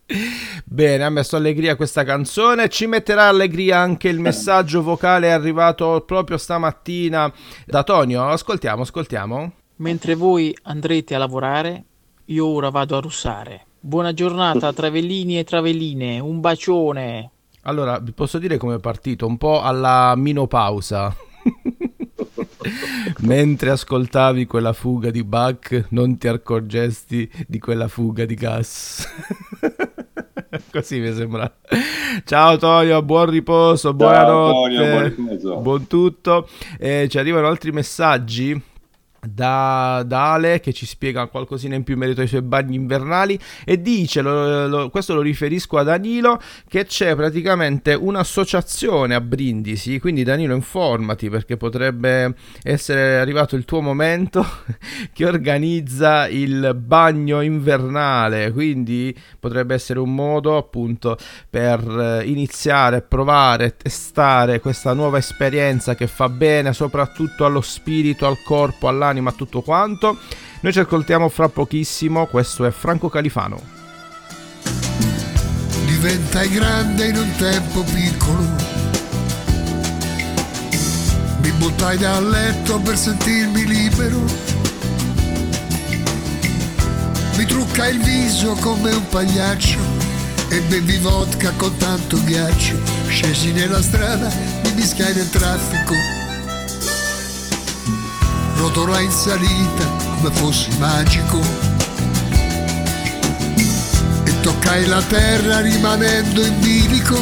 Bene, 0.64 1.04
ha 1.04 1.10
messo 1.10 1.36
allegria 1.36 1.76
questa 1.76 2.04
canzone. 2.04 2.68
Ci 2.68 2.86
metterà 2.86 3.28
allegria 3.28 3.78
anche 3.78 4.08
il 4.08 4.20
messaggio 4.20 4.82
vocale 4.82 5.32
arrivato 5.32 6.02
proprio 6.06 6.36
stamattina 6.36 7.32
da 7.64 7.82
Tonio. 7.82 8.28
Ascoltiamo, 8.28 8.82
ascoltiamo. 8.82 9.52
Mentre 9.78 10.14
voi 10.14 10.56
andrete 10.62 11.14
a 11.14 11.18
lavorare, 11.18 11.84
io 12.26 12.46
ora 12.46 12.70
vado 12.70 12.96
a 12.96 13.00
russare. 13.00 13.66
Buona 13.78 14.14
giornata, 14.14 14.72
travellini 14.72 15.38
e 15.38 15.44
travelline. 15.44 16.18
Un 16.18 16.40
bacione. 16.40 17.30
Allora, 17.62 17.98
vi 17.98 18.12
posso 18.12 18.38
dire 18.38 18.56
come 18.56 18.76
è 18.76 18.78
partito? 18.78 19.26
Un 19.26 19.36
po' 19.36 19.60
alla 19.60 20.14
minopausa. 20.16 21.14
Mentre 23.20 23.70
ascoltavi 23.70 24.46
quella 24.46 24.72
fuga 24.72 25.10
di 25.10 25.22
Bach, 25.22 25.88
non 25.90 26.16
ti 26.16 26.26
accorgesti 26.26 27.30
di 27.46 27.58
quella 27.58 27.88
fuga 27.88 28.24
di 28.24 28.34
gas. 28.34 29.06
Così 30.72 31.00
mi 31.00 31.12
sembra. 31.12 31.54
Ciao 32.24 32.56
Tonio, 32.56 33.02
buon 33.02 33.28
riposo, 33.28 33.92
buonanotte, 33.92 34.74
Ciao, 34.74 35.14
Tonio, 35.14 35.60
buon 35.60 35.86
tutto. 35.86 36.48
Eh, 36.78 37.08
ci 37.10 37.18
arrivano 37.18 37.46
altri 37.46 37.72
messaggi 37.72 38.74
da, 39.28 40.02
da, 40.06 40.32
Ale 40.32 40.60
che 40.60 40.72
ci 40.72 40.86
spiega 40.86 41.26
qualcosina 41.26 41.74
in 41.74 41.84
più 41.84 41.94
in 41.94 42.00
merito 42.00 42.20
ai 42.20 42.26
suoi 42.26 42.42
bagni 42.42 42.76
invernali 42.76 43.38
e 43.64 43.80
dice, 43.80 44.20
lo, 44.20 44.66
lo, 44.66 44.90
questo 44.90 45.14
lo 45.14 45.20
riferisco 45.20 45.78
a 45.78 45.82
Danilo, 45.82 46.40
che 46.68 46.84
c'è 46.84 47.14
praticamente 47.14 47.94
un'associazione 47.94 49.14
a 49.14 49.20
Brindisi, 49.20 49.98
quindi 49.98 50.22
Danilo 50.22 50.54
informati 50.54 51.28
perché 51.28 51.56
potrebbe 51.56 52.34
essere 52.62 53.18
arrivato 53.18 53.56
il 53.56 53.64
tuo 53.64 53.80
momento 53.80 54.44
che 55.12 55.26
organizza 55.26 56.28
il 56.28 56.74
bagno 56.74 57.40
invernale, 57.40 58.52
quindi 58.52 59.16
potrebbe 59.38 59.74
essere 59.74 59.98
un 59.98 60.14
modo 60.14 60.56
appunto 60.56 61.16
per 61.48 62.22
iniziare, 62.24 63.02
provare, 63.02 63.76
testare 63.76 64.60
questa 64.60 64.92
nuova 64.92 65.18
esperienza 65.18 65.94
che 65.94 66.06
fa 66.06 66.28
bene 66.28 66.72
soprattutto 66.72 67.44
allo 67.44 67.60
spirito, 67.60 68.26
al 68.26 68.42
corpo, 68.42 68.88
all'anima 68.88 69.15
anima, 69.16 69.32
tutto 69.32 69.62
quanto. 69.62 70.18
Noi 70.60 70.72
ci 70.72 70.80
ascoltiamo 70.80 71.28
fra 71.28 71.48
pochissimo, 71.48 72.26
questo 72.26 72.64
è 72.64 72.70
Franco 72.70 73.08
Califano. 73.08 73.60
Diventai 75.86 76.48
grande 76.50 77.06
in 77.06 77.16
un 77.16 77.32
tempo 77.36 77.82
piccolo. 77.82 78.44
Mi 81.40 81.50
buttai 81.52 81.96
dal 81.96 82.28
letto 82.28 82.78
per 82.80 82.96
sentirmi 82.96 83.64
libero. 83.66 84.22
Mi 87.36 87.44
truccai 87.44 87.94
il 87.94 88.02
viso 88.02 88.54
come 88.60 88.92
un 88.92 89.08
pagliaccio 89.08 89.78
e 90.48 90.60
bevi 90.60 90.98
vodka 90.98 91.52
con 91.56 91.76
tanto 91.76 92.22
ghiaccio. 92.24 92.78
Scesi 93.08 93.52
nella 93.52 93.82
strada, 93.82 94.30
mi 94.64 94.72
mischiai 94.74 95.14
nel 95.14 95.28
traffico 95.30 96.25
rotolai 98.56 99.04
in 99.04 99.10
salita 99.10 99.84
come 100.16 100.30
fossi 100.32 100.70
magico. 100.78 101.40
E 104.24 104.40
toccai 104.40 104.86
la 104.86 105.02
terra 105.02 105.60
rimanendo 105.60 106.44
in 106.44 106.60
bilico. 106.60 107.18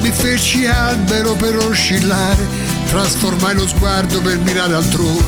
Mi 0.00 0.10
feci 0.10 0.66
albero 0.66 1.34
per 1.34 1.56
oscillare 1.56 2.46
trasformai 2.88 3.54
lo 3.54 3.66
sguardo 3.66 4.20
per 4.20 4.38
mirare 4.38 4.74
altrove 4.74 5.24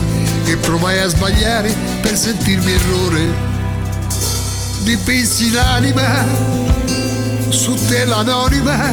e 0.46 0.57
provai 0.57 0.99
a 1.01 1.09
sbagliare 1.09 1.75
per 2.01 2.16
sentirmi 2.16 2.73
errore. 2.73 3.49
Dipinsi 4.83 5.51
l'anima 5.51 6.25
su 7.49 7.75
tela 7.87 8.18
anonima 8.18 8.90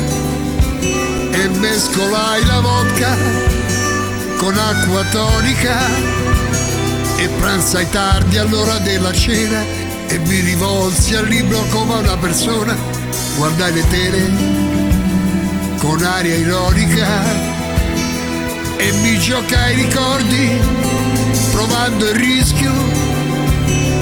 e 1.31 1.47
mescolai 1.59 2.45
la 2.45 2.59
vodka 2.59 3.56
con 4.37 4.57
acqua 4.57 5.03
tonica 5.05 5.77
e 7.17 7.27
pranzai 7.39 7.89
tardi 7.89 8.37
all'ora 8.37 8.77
della 8.79 9.11
cena 9.11 9.61
e 10.07 10.19
mi 10.19 10.39
rivolsi 10.39 11.15
al 11.15 11.27
libro 11.27 11.59
come 11.69 11.93
a 11.93 11.97
una 11.97 12.17
persona, 12.17 12.75
guardai 13.35 13.73
le 13.73 13.87
tele 13.89 14.31
con 15.77 16.03
aria 16.03 16.35
ironica 16.35 17.07
e 18.77 18.91
mi 19.01 19.17
giocai 19.19 19.73
i 19.73 19.83
ricordi 19.83 20.59
provando 21.51 22.07
il 22.07 22.15
rischio 22.15 22.71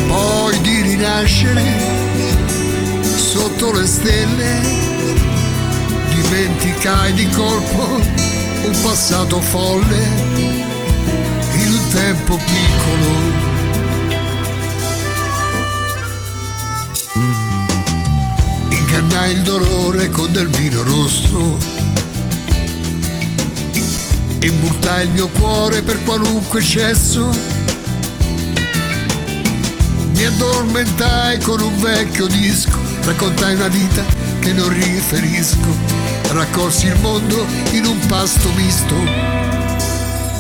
poi 0.08 0.62
di 0.62 0.82
rinascere 0.82 1.64
sotto 3.02 3.72
le 3.72 3.86
stelle. 3.86 4.84
Dimenticai 6.10 7.14
di 7.14 7.28
colpo 7.30 8.35
un 8.68 8.82
passato 8.82 9.40
folle 9.42 10.56
un 11.76 11.88
tempo 11.92 12.38
piccolo. 12.38 13.54
Ingannai 18.70 19.32
il 19.34 19.42
dolore 19.42 20.10
con 20.10 20.32
del 20.32 20.48
vino 20.48 20.84
rosso 20.84 21.58
e 24.40 24.52
buttai 24.52 25.06
il 25.06 25.12
mio 25.12 25.28
cuore 25.28 25.82
per 25.82 26.04
qualunque 26.04 26.60
eccesso. 26.60 27.30
Mi 30.14 30.24
addormentai 30.24 31.40
con 31.40 31.62
un 31.62 31.78
vecchio 31.80 32.28
disco, 32.28 32.78
raccontai 33.04 33.56
una 33.56 33.68
vita 33.68 34.04
che 34.40 34.54
non 34.54 34.70
riferisco. 34.70 36.05
Raccolsi 36.36 36.88
il 36.88 37.00
mondo 37.00 37.46
in 37.72 37.86
un 37.86 37.98
pasto 38.08 38.52
misto, 38.56 38.94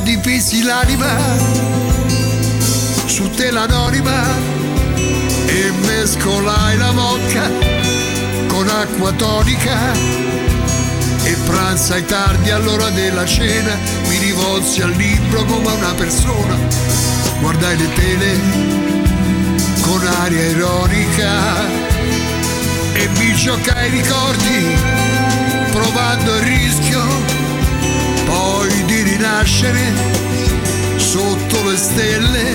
dipisi 0.03 0.61
l'anima 0.61 1.15
su 3.05 3.29
tela 3.29 3.61
anonima 3.61 4.21
e 5.45 5.71
mescolai 5.85 6.75
la 6.75 6.91
vodka 6.91 7.49
con 8.47 8.67
acqua 8.67 9.13
tonica 9.13 9.93
e 11.23 11.33
pranzai 11.45 12.03
tardi 12.03 12.49
all'ora 12.49 12.89
della 12.89 13.25
cena 13.25 13.79
mi 14.09 14.17
rivolsi 14.17 14.81
al 14.81 14.91
libro 14.91 15.45
come 15.45 15.69
a 15.69 15.73
una 15.75 15.93
persona. 15.93 16.57
Guardai 17.39 17.77
le 17.77 17.93
tele 17.93 18.39
con 19.79 20.05
aria 20.05 20.43
ironica 20.43 21.69
e 22.91 23.07
mi 23.17 23.33
giocai 23.33 23.87
i 23.87 23.91
ricordi 23.91 25.04
provando 25.85 26.35
il 26.37 26.41
rischio 26.41 27.01
poi 28.25 28.85
di 28.85 29.03
rinascere 29.03 29.93
sotto 30.95 31.69
le 31.69 31.77
stelle 31.77 32.53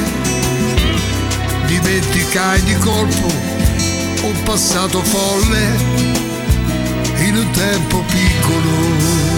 dimenticai 1.66 2.62
di 2.64 2.74
colpo 2.78 3.28
un 4.22 4.42
passato 4.42 5.00
folle 5.02 5.68
in 7.18 7.36
un 7.36 7.50
tempo 7.52 8.02
piccolo. 8.08 9.28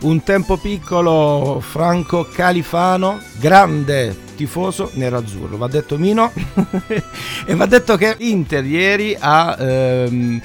Un 0.00 0.22
tempo 0.24 0.56
piccolo, 0.56 1.62
Franco 1.64 2.24
Califano, 2.24 3.20
grande 3.38 4.30
tifoso 4.42 4.90
nerazzurro. 4.94 5.56
Va 5.56 5.68
detto 5.68 5.96
Mino 5.98 6.32
e 7.46 7.54
va 7.54 7.66
detto 7.66 7.96
che 7.96 8.16
Inter 8.18 8.64
ieri 8.64 9.16
ha 9.18 9.56
ehm, 9.58 10.42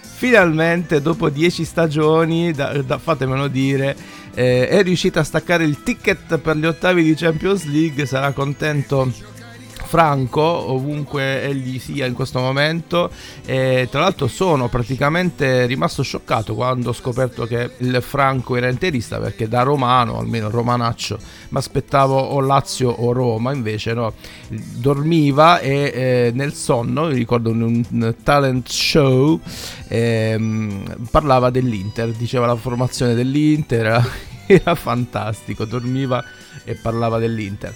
finalmente, 0.00 1.02
dopo 1.02 1.28
dieci 1.30 1.64
stagioni, 1.64 2.52
da, 2.52 2.80
da, 2.82 2.98
fatemelo 2.98 3.48
dire, 3.48 3.96
eh, 4.34 4.68
è 4.68 4.82
riuscita 4.84 5.20
a 5.20 5.24
staccare 5.24 5.64
il 5.64 5.82
ticket 5.82 6.38
per 6.38 6.56
gli 6.56 6.66
ottavi 6.66 7.02
di 7.02 7.14
Champions 7.14 7.64
League. 7.64 8.06
Sarà 8.06 8.30
contento 8.30 9.12
Franco 9.90 10.40
ovunque 10.40 11.42
egli 11.42 11.80
sia 11.80 12.06
in 12.06 12.14
questo 12.14 12.38
momento 12.38 13.10
e 13.44 13.88
tra 13.90 13.98
l'altro 13.98 14.28
sono 14.28 14.68
praticamente 14.68 15.66
rimasto 15.66 16.04
scioccato 16.04 16.54
quando 16.54 16.90
ho 16.90 16.92
scoperto 16.92 17.44
che 17.44 17.72
il 17.78 17.98
Franco 18.00 18.54
era 18.54 18.68
interista 18.68 19.18
perché 19.18 19.48
da 19.48 19.62
romano, 19.62 20.16
almeno 20.20 20.48
romanaccio, 20.48 21.18
mi 21.48 21.58
aspettavo 21.58 22.16
o 22.16 22.38
Lazio 22.38 22.88
o 22.88 23.10
Roma, 23.10 23.52
invece 23.52 23.92
no, 23.92 24.12
dormiva 24.48 25.58
e 25.58 25.90
eh, 25.92 26.30
nel 26.34 26.54
sonno, 26.54 27.06
mi 27.06 27.14
ricordo 27.14 27.50
in 27.50 27.60
un 27.60 28.14
talent 28.22 28.68
show, 28.68 29.40
eh, 29.88 30.38
parlava 31.10 31.50
dell'Inter, 31.50 32.12
diceva 32.12 32.46
la 32.46 32.54
formazione 32.54 33.14
dell'Inter, 33.14 33.86
era, 33.86 34.06
era 34.46 34.76
fantastico, 34.76 35.64
dormiva 35.64 36.24
e 36.70 36.74
parlava 36.74 37.18
dell'Inter. 37.18 37.72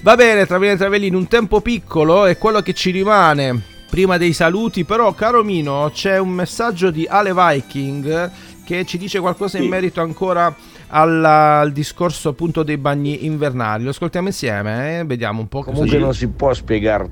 Va 0.00 0.16
bene, 0.16 0.46
Travellini 0.46 0.74
e 0.74 0.78
Travellini, 0.78 1.16
un 1.16 1.28
tempo 1.28 1.60
piccolo 1.60 2.26
è 2.26 2.36
quello 2.38 2.60
che 2.60 2.72
ci 2.72 2.90
rimane 2.90 3.76
prima 3.88 4.16
dei 4.18 4.32
saluti, 4.32 4.84
però 4.84 5.12
caro 5.14 5.42
Mino 5.42 5.90
c'è 5.92 6.18
un 6.18 6.30
messaggio 6.30 6.90
di 6.90 7.06
Ale 7.08 7.32
Viking 7.32 8.30
che 8.64 8.84
ci 8.84 8.98
dice 8.98 9.18
qualcosa 9.18 9.58
in 9.58 9.68
merito 9.68 10.02
ancora 10.02 10.54
alla, 10.88 11.60
al 11.60 11.72
discorso 11.72 12.28
appunto 12.30 12.62
dei 12.62 12.76
bagni 12.76 13.24
invernali. 13.24 13.84
Lo 13.84 13.90
ascoltiamo 13.90 14.28
insieme, 14.28 14.98
eh? 14.98 15.04
vediamo 15.04 15.40
un 15.40 15.48
po'. 15.48 15.62
Comunque 15.62 15.98
non 15.98 16.14
si 16.14 16.28
può 16.28 16.52
spiegare 16.52 17.08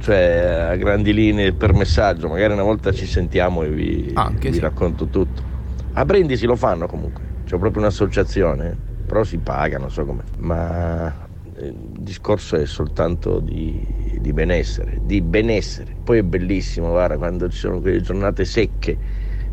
cioè, 0.00 0.68
a 0.70 0.76
grandi 0.76 1.12
linee 1.12 1.52
per 1.52 1.72
messaggio, 1.72 2.28
magari 2.28 2.52
una 2.52 2.62
volta 2.62 2.92
ci 2.92 3.06
sentiamo 3.06 3.62
e 3.62 3.68
vi, 3.68 4.14
vi 4.38 4.52
sì. 4.52 4.58
racconto 4.58 5.06
tutto. 5.06 5.54
A 5.92 6.04
Brindisi 6.04 6.44
lo 6.44 6.56
fanno 6.56 6.86
comunque, 6.86 7.22
c'è 7.46 7.56
proprio 7.56 7.82
un'associazione, 7.82 8.76
però 9.06 9.24
si 9.24 9.38
paga, 9.38 9.78
non 9.78 9.90
so 9.90 10.04
come. 10.04 10.24
Ma 10.38 11.26
il 11.58 11.74
discorso 11.98 12.56
è 12.56 12.66
soltanto 12.66 13.40
di, 13.40 14.18
di, 14.20 14.32
benessere, 14.32 14.98
di 15.02 15.22
benessere. 15.22 15.94
Poi 16.02 16.18
è 16.18 16.22
bellissimo, 16.22 16.90
guarda, 16.90 17.16
quando 17.16 17.48
ci 17.48 17.58
sono 17.58 17.80
quelle 17.80 18.00
giornate 18.00 18.44
secche, 18.44 18.98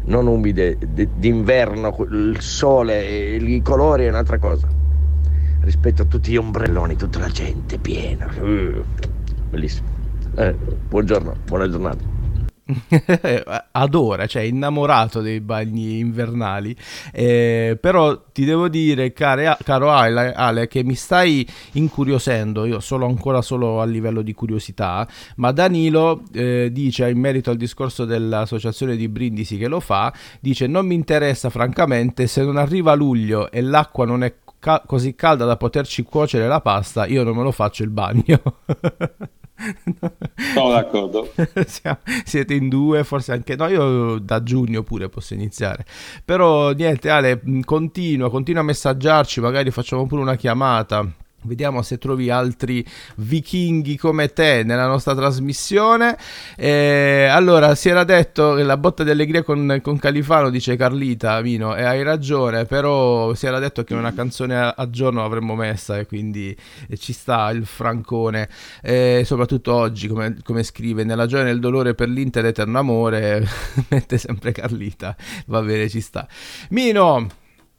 non 0.06 0.28
umide, 0.28 0.78
d'inverno, 0.80 1.96
il 2.12 2.42
sole, 2.42 3.36
i 3.36 3.62
colori 3.62 4.06
è 4.06 4.10
un'altra 4.10 4.38
cosa. 4.38 4.68
Rispetto 5.62 6.02
a 6.02 6.06
tutti 6.06 6.32
gli 6.32 6.38
ombrelloni, 6.38 6.98
tutta 6.98 7.20
la 7.20 7.30
gente 7.30 7.78
piena. 7.78 8.30
Uh, 8.42 8.84
bellissimo. 9.50 9.88
Eh, 10.36 10.54
buongiorno, 10.54 11.36
buona 11.46 11.70
giornata. 11.70 12.13
adora, 13.72 14.26
cioè 14.26 14.44
innamorato 14.44 15.22
dei 15.22 15.40
bagni 15.42 16.00
invernali. 16.00 16.76
Eh, 17.12 17.78
però 17.80 18.24
ti 18.32 18.46
devo 18.46 18.68
dire, 18.70 19.14
care, 19.14 19.58
caro 19.64 19.92
Ale, 19.92 20.34
Ale, 20.34 20.68
che 20.68 20.84
mi 20.84 20.96
stai 20.96 21.46
incuriosendo. 21.74 22.66
Io 22.66 22.80
sono 22.80 23.06
ancora 23.06 23.42
solo 23.42 23.82
a 23.82 23.86
livello 23.86 24.22
di 24.22 24.34
curiosità. 24.34 25.08
Ma 25.38 25.52
Danilo 25.52 26.24
eh, 26.34 26.70
dice 26.72 27.10
in 27.10 27.20
merito 27.20 27.50
al 27.50 27.58
discorso 27.58 28.06
dell'associazione 28.06 28.96
di 28.96 29.08
Brindisi 29.08 29.58
che 29.58 29.68
lo 29.68 29.80
fa: 29.80 30.14
dice 30.40 30.68
non 30.68 30.86
mi 30.86 30.96
interessa 30.96 31.50
francamente 31.50 32.28
se 32.28 32.44
non 32.44 32.58
arriva 32.58 32.94
luglio 32.94 33.52
e 33.52 33.62
l'acqua 33.62 34.06
non 34.06 34.24
è 34.24 34.36
ca- 34.60 34.84
così 34.86 35.14
calda 35.16 35.46
da 35.46 35.58
poterci 35.58 36.04
cuocere 36.04 36.48
la 36.48 36.62
pasta, 36.62 37.06
io 37.06 37.24
non 37.24 37.36
me 37.36 37.44
lo 37.44 37.52
faccio 37.52 37.84
il 37.84 37.90
bagno. 37.90 38.42
Sono 40.54 40.70
d'accordo. 40.72 41.32
Siete 42.26 42.54
in 42.54 42.70
due, 42.70 43.04
forse 43.04 43.32
anche 43.32 43.56
no. 43.56 43.68
Io 43.68 44.20
da 44.20 44.44
giugno 44.44 44.84
pure 44.84 45.10
posso 45.10 45.34
iniziare. 45.34 45.86
Però 46.24 46.72
niente, 46.72 47.10
Ale, 47.10 47.42
continua, 47.64 48.30
continua 48.30 48.62
a 48.62 48.66
messaggiarci. 48.66 49.40
Magari 49.40 49.72
facciamo 49.72 50.06
pure 50.06 50.22
una 50.22 50.36
chiamata 50.36 51.22
Vediamo 51.44 51.82
se 51.82 51.98
trovi 51.98 52.30
altri 52.30 52.86
vichinghi 53.16 53.98
come 53.98 54.32
te 54.34 54.64
nella 54.64 54.88
nostra 54.88 55.16
trasmissione. 55.16 56.18
Eh, 56.56 57.28
allora, 57.30 57.76
si 57.76 57.90
era 57.90 58.04
detto 58.04 58.56
che 58.56 58.64
la 58.64 58.78
botta 58.78 59.04
di 59.04 59.10
allegria 59.10 59.44
con, 59.44 59.80
con, 59.82 59.98
Califano, 59.98 60.50
dice 60.50 60.76
Carlita 60.76 61.42
Vino, 61.42 61.76
e 61.76 61.84
hai 61.84 62.04
ragione, 62.04 62.66
però 62.66 63.34
si 63.34 63.46
era 63.46 63.60
detto 63.60 63.84
che 63.84 63.94
una 63.94 64.14
canzone 64.14 64.58
a, 64.58 64.74
a 64.78 64.90
giorno 64.90 65.22
l'avremmo 65.22 65.56
messa 65.56 65.98
e 65.98 66.06
quindi 66.06 66.56
eh, 66.88 66.98
ci 66.98 67.14
sta 67.14 67.50
il 67.52 67.66
francone, 67.66 68.50
eh, 68.82 69.24
soprattutto 69.26 69.74
oggi, 69.74 70.08
come, 70.08 70.38
come, 70.44 70.64
scrive, 70.64 71.04
nella 71.04 71.26
gioia 71.26 71.44
e 71.44 71.46
nel 71.46 71.60
dolore 71.60 71.94
per 71.94 72.10
l'Inter 72.10 72.46
eterno 72.46 72.80
amore, 72.80 73.46
mette 73.90 74.18
sempre 74.18 74.52
Carlita, 74.52 75.16
va 75.48 75.62
bene, 75.62 75.90
ci 75.90 76.02
sta. 76.02 76.28
Mino, 76.70 77.28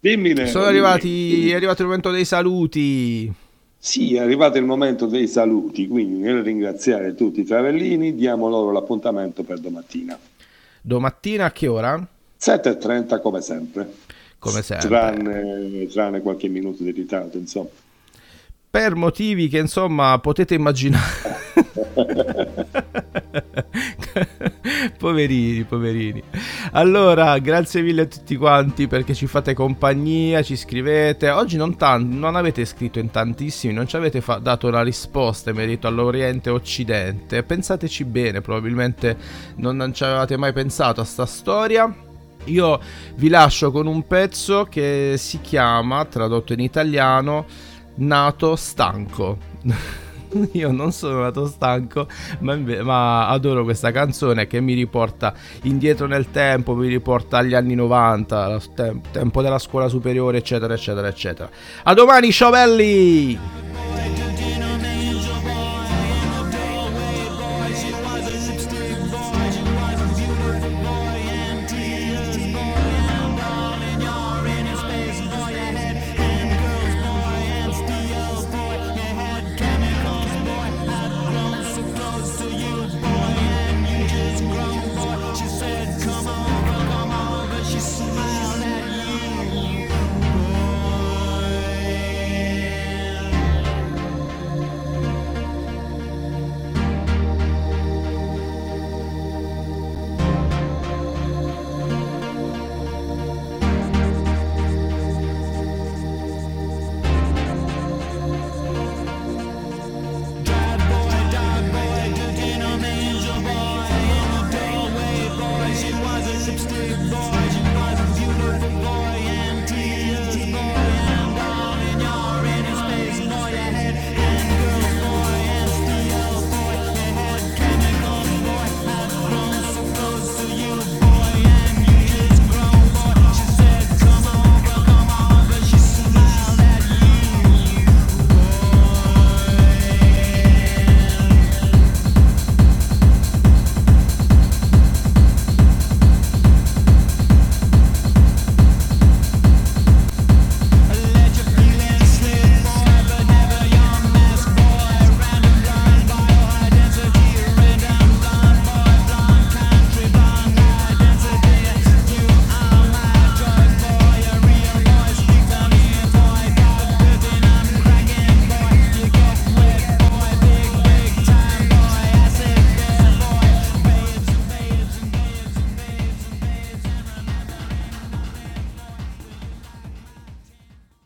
Dimmi, 0.05 0.35
sono 0.47 0.67
arrivati, 0.67 1.51
è 1.51 1.55
arrivato 1.55 1.81
il 1.81 1.89
momento 1.89 2.11
dei 2.11 2.27
saluti. 2.27 3.33
Sì, 3.85 4.15
è 4.15 4.21
arrivato 4.21 4.57
il 4.57 4.65
momento 4.65 5.05
dei 5.05 5.29
saluti, 5.29 5.87
quindi 5.87 6.17
nel 6.17 6.43
ringraziare 6.43 7.15
tutti 7.15 7.41
i 7.41 7.45
travellini 7.45 8.15
diamo 8.15 8.49
loro 8.49 8.73
l'appuntamento 8.73 9.43
per 9.43 9.59
domattina. 9.59 10.19
Domattina 10.81 11.45
a 11.45 11.53
che 11.53 11.67
ora? 11.67 11.95
7.30 12.41 13.21
come 13.21 13.43
sempre. 13.43 13.93
Come 14.39 14.63
sempre. 14.63 14.89
Tranne, 14.89 15.87
tranne 15.89 16.23
qualche 16.23 16.49
minuto 16.49 16.83
di 16.83 16.93
ritardo, 16.93 17.37
insomma. 17.37 17.69
Per 18.71 18.95
motivi 18.95 19.49
che 19.49 19.59
insomma 19.59 20.19
potete 20.19 20.55
immaginare. 20.55 21.43
poverini, 25.05 25.65
poverini. 25.65 26.23
Allora, 26.73 27.37
grazie 27.39 27.83
mille 27.83 28.03
a 28.03 28.07
tutti 28.07 28.37
quanti 28.37 28.87
perché 28.87 29.13
ci 29.13 29.27
fate 29.27 29.53
compagnia, 29.53 30.43
ci 30.43 30.57
scrivete. 30.57 31.29
Oggi 31.29 31.59
non, 31.59 31.77
tanti, 31.77 32.17
non 32.17 32.37
avete 32.37 32.65
scritto 32.65 32.99
in 32.99 33.11
tantissimi, 33.11 33.75
non 33.75 33.87
ci 33.87 33.97
avete 33.97 34.23
fa- 34.23 34.39
dato 34.39 34.67
una 34.67 34.83
risposta 34.83 35.51
in 35.51 35.57
merito 35.57 35.87
all'Oriente 35.87 36.49
Occidente. 36.49 37.43
Pensateci 37.43 38.05
bene, 38.07 38.41
probabilmente 38.41 39.15
non, 39.57 39.77
non 39.77 39.93
ci 39.93 40.05
avevate 40.05 40.39
mai 40.39 40.55
pensato 40.55 41.03
a 41.03 41.05
sta 41.05 41.27
storia. 41.27 41.95
Io 42.45 42.81
vi 43.17 43.29
lascio 43.29 43.71
con 43.71 43.87
un 43.87 44.07
pezzo 44.07 44.65
che 44.65 45.17
si 45.19 45.43
chiama, 45.43 46.07
tradotto 46.07 46.55
in 46.55 46.61
italiano, 46.61 47.45
Nato 47.97 48.57
stanco. 48.57 49.37
Io 50.53 50.71
non 50.73 50.93
sono 50.93 51.21
nato 51.21 51.47
stanco, 51.47 52.07
ma, 52.41 52.55
inve- 52.55 52.83
ma, 52.83 53.29
adoro 53.29 53.65
questa 53.65 53.91
canzone 53.91 54.47
che 54.47 54.61
mi 54.61 54.75
riporta 54.75 55.35
indietro 55.63 56.07
nel 56.07 56.31
tempo, 56.31 56.75
mi 56.75 56.89
riporta 56.89 57.39
agli 57.39 57.55
anni 57.55 57.75
90, 57.75 58.45
al 58.45 58.75
te- 58.75 59.01
tempo 59.11 59.43
della 59.43 59.59
scuola 59.59 59.89
superiore, 59.89 60.39
eccetera, 60.39 60.75
eccetera, 60.75 61.09
eccetera. 61.09 61.51
A 61.85 61.95
domani, 61.95 62.33
ciao 62.33 62.51
belli! 62.51 63.54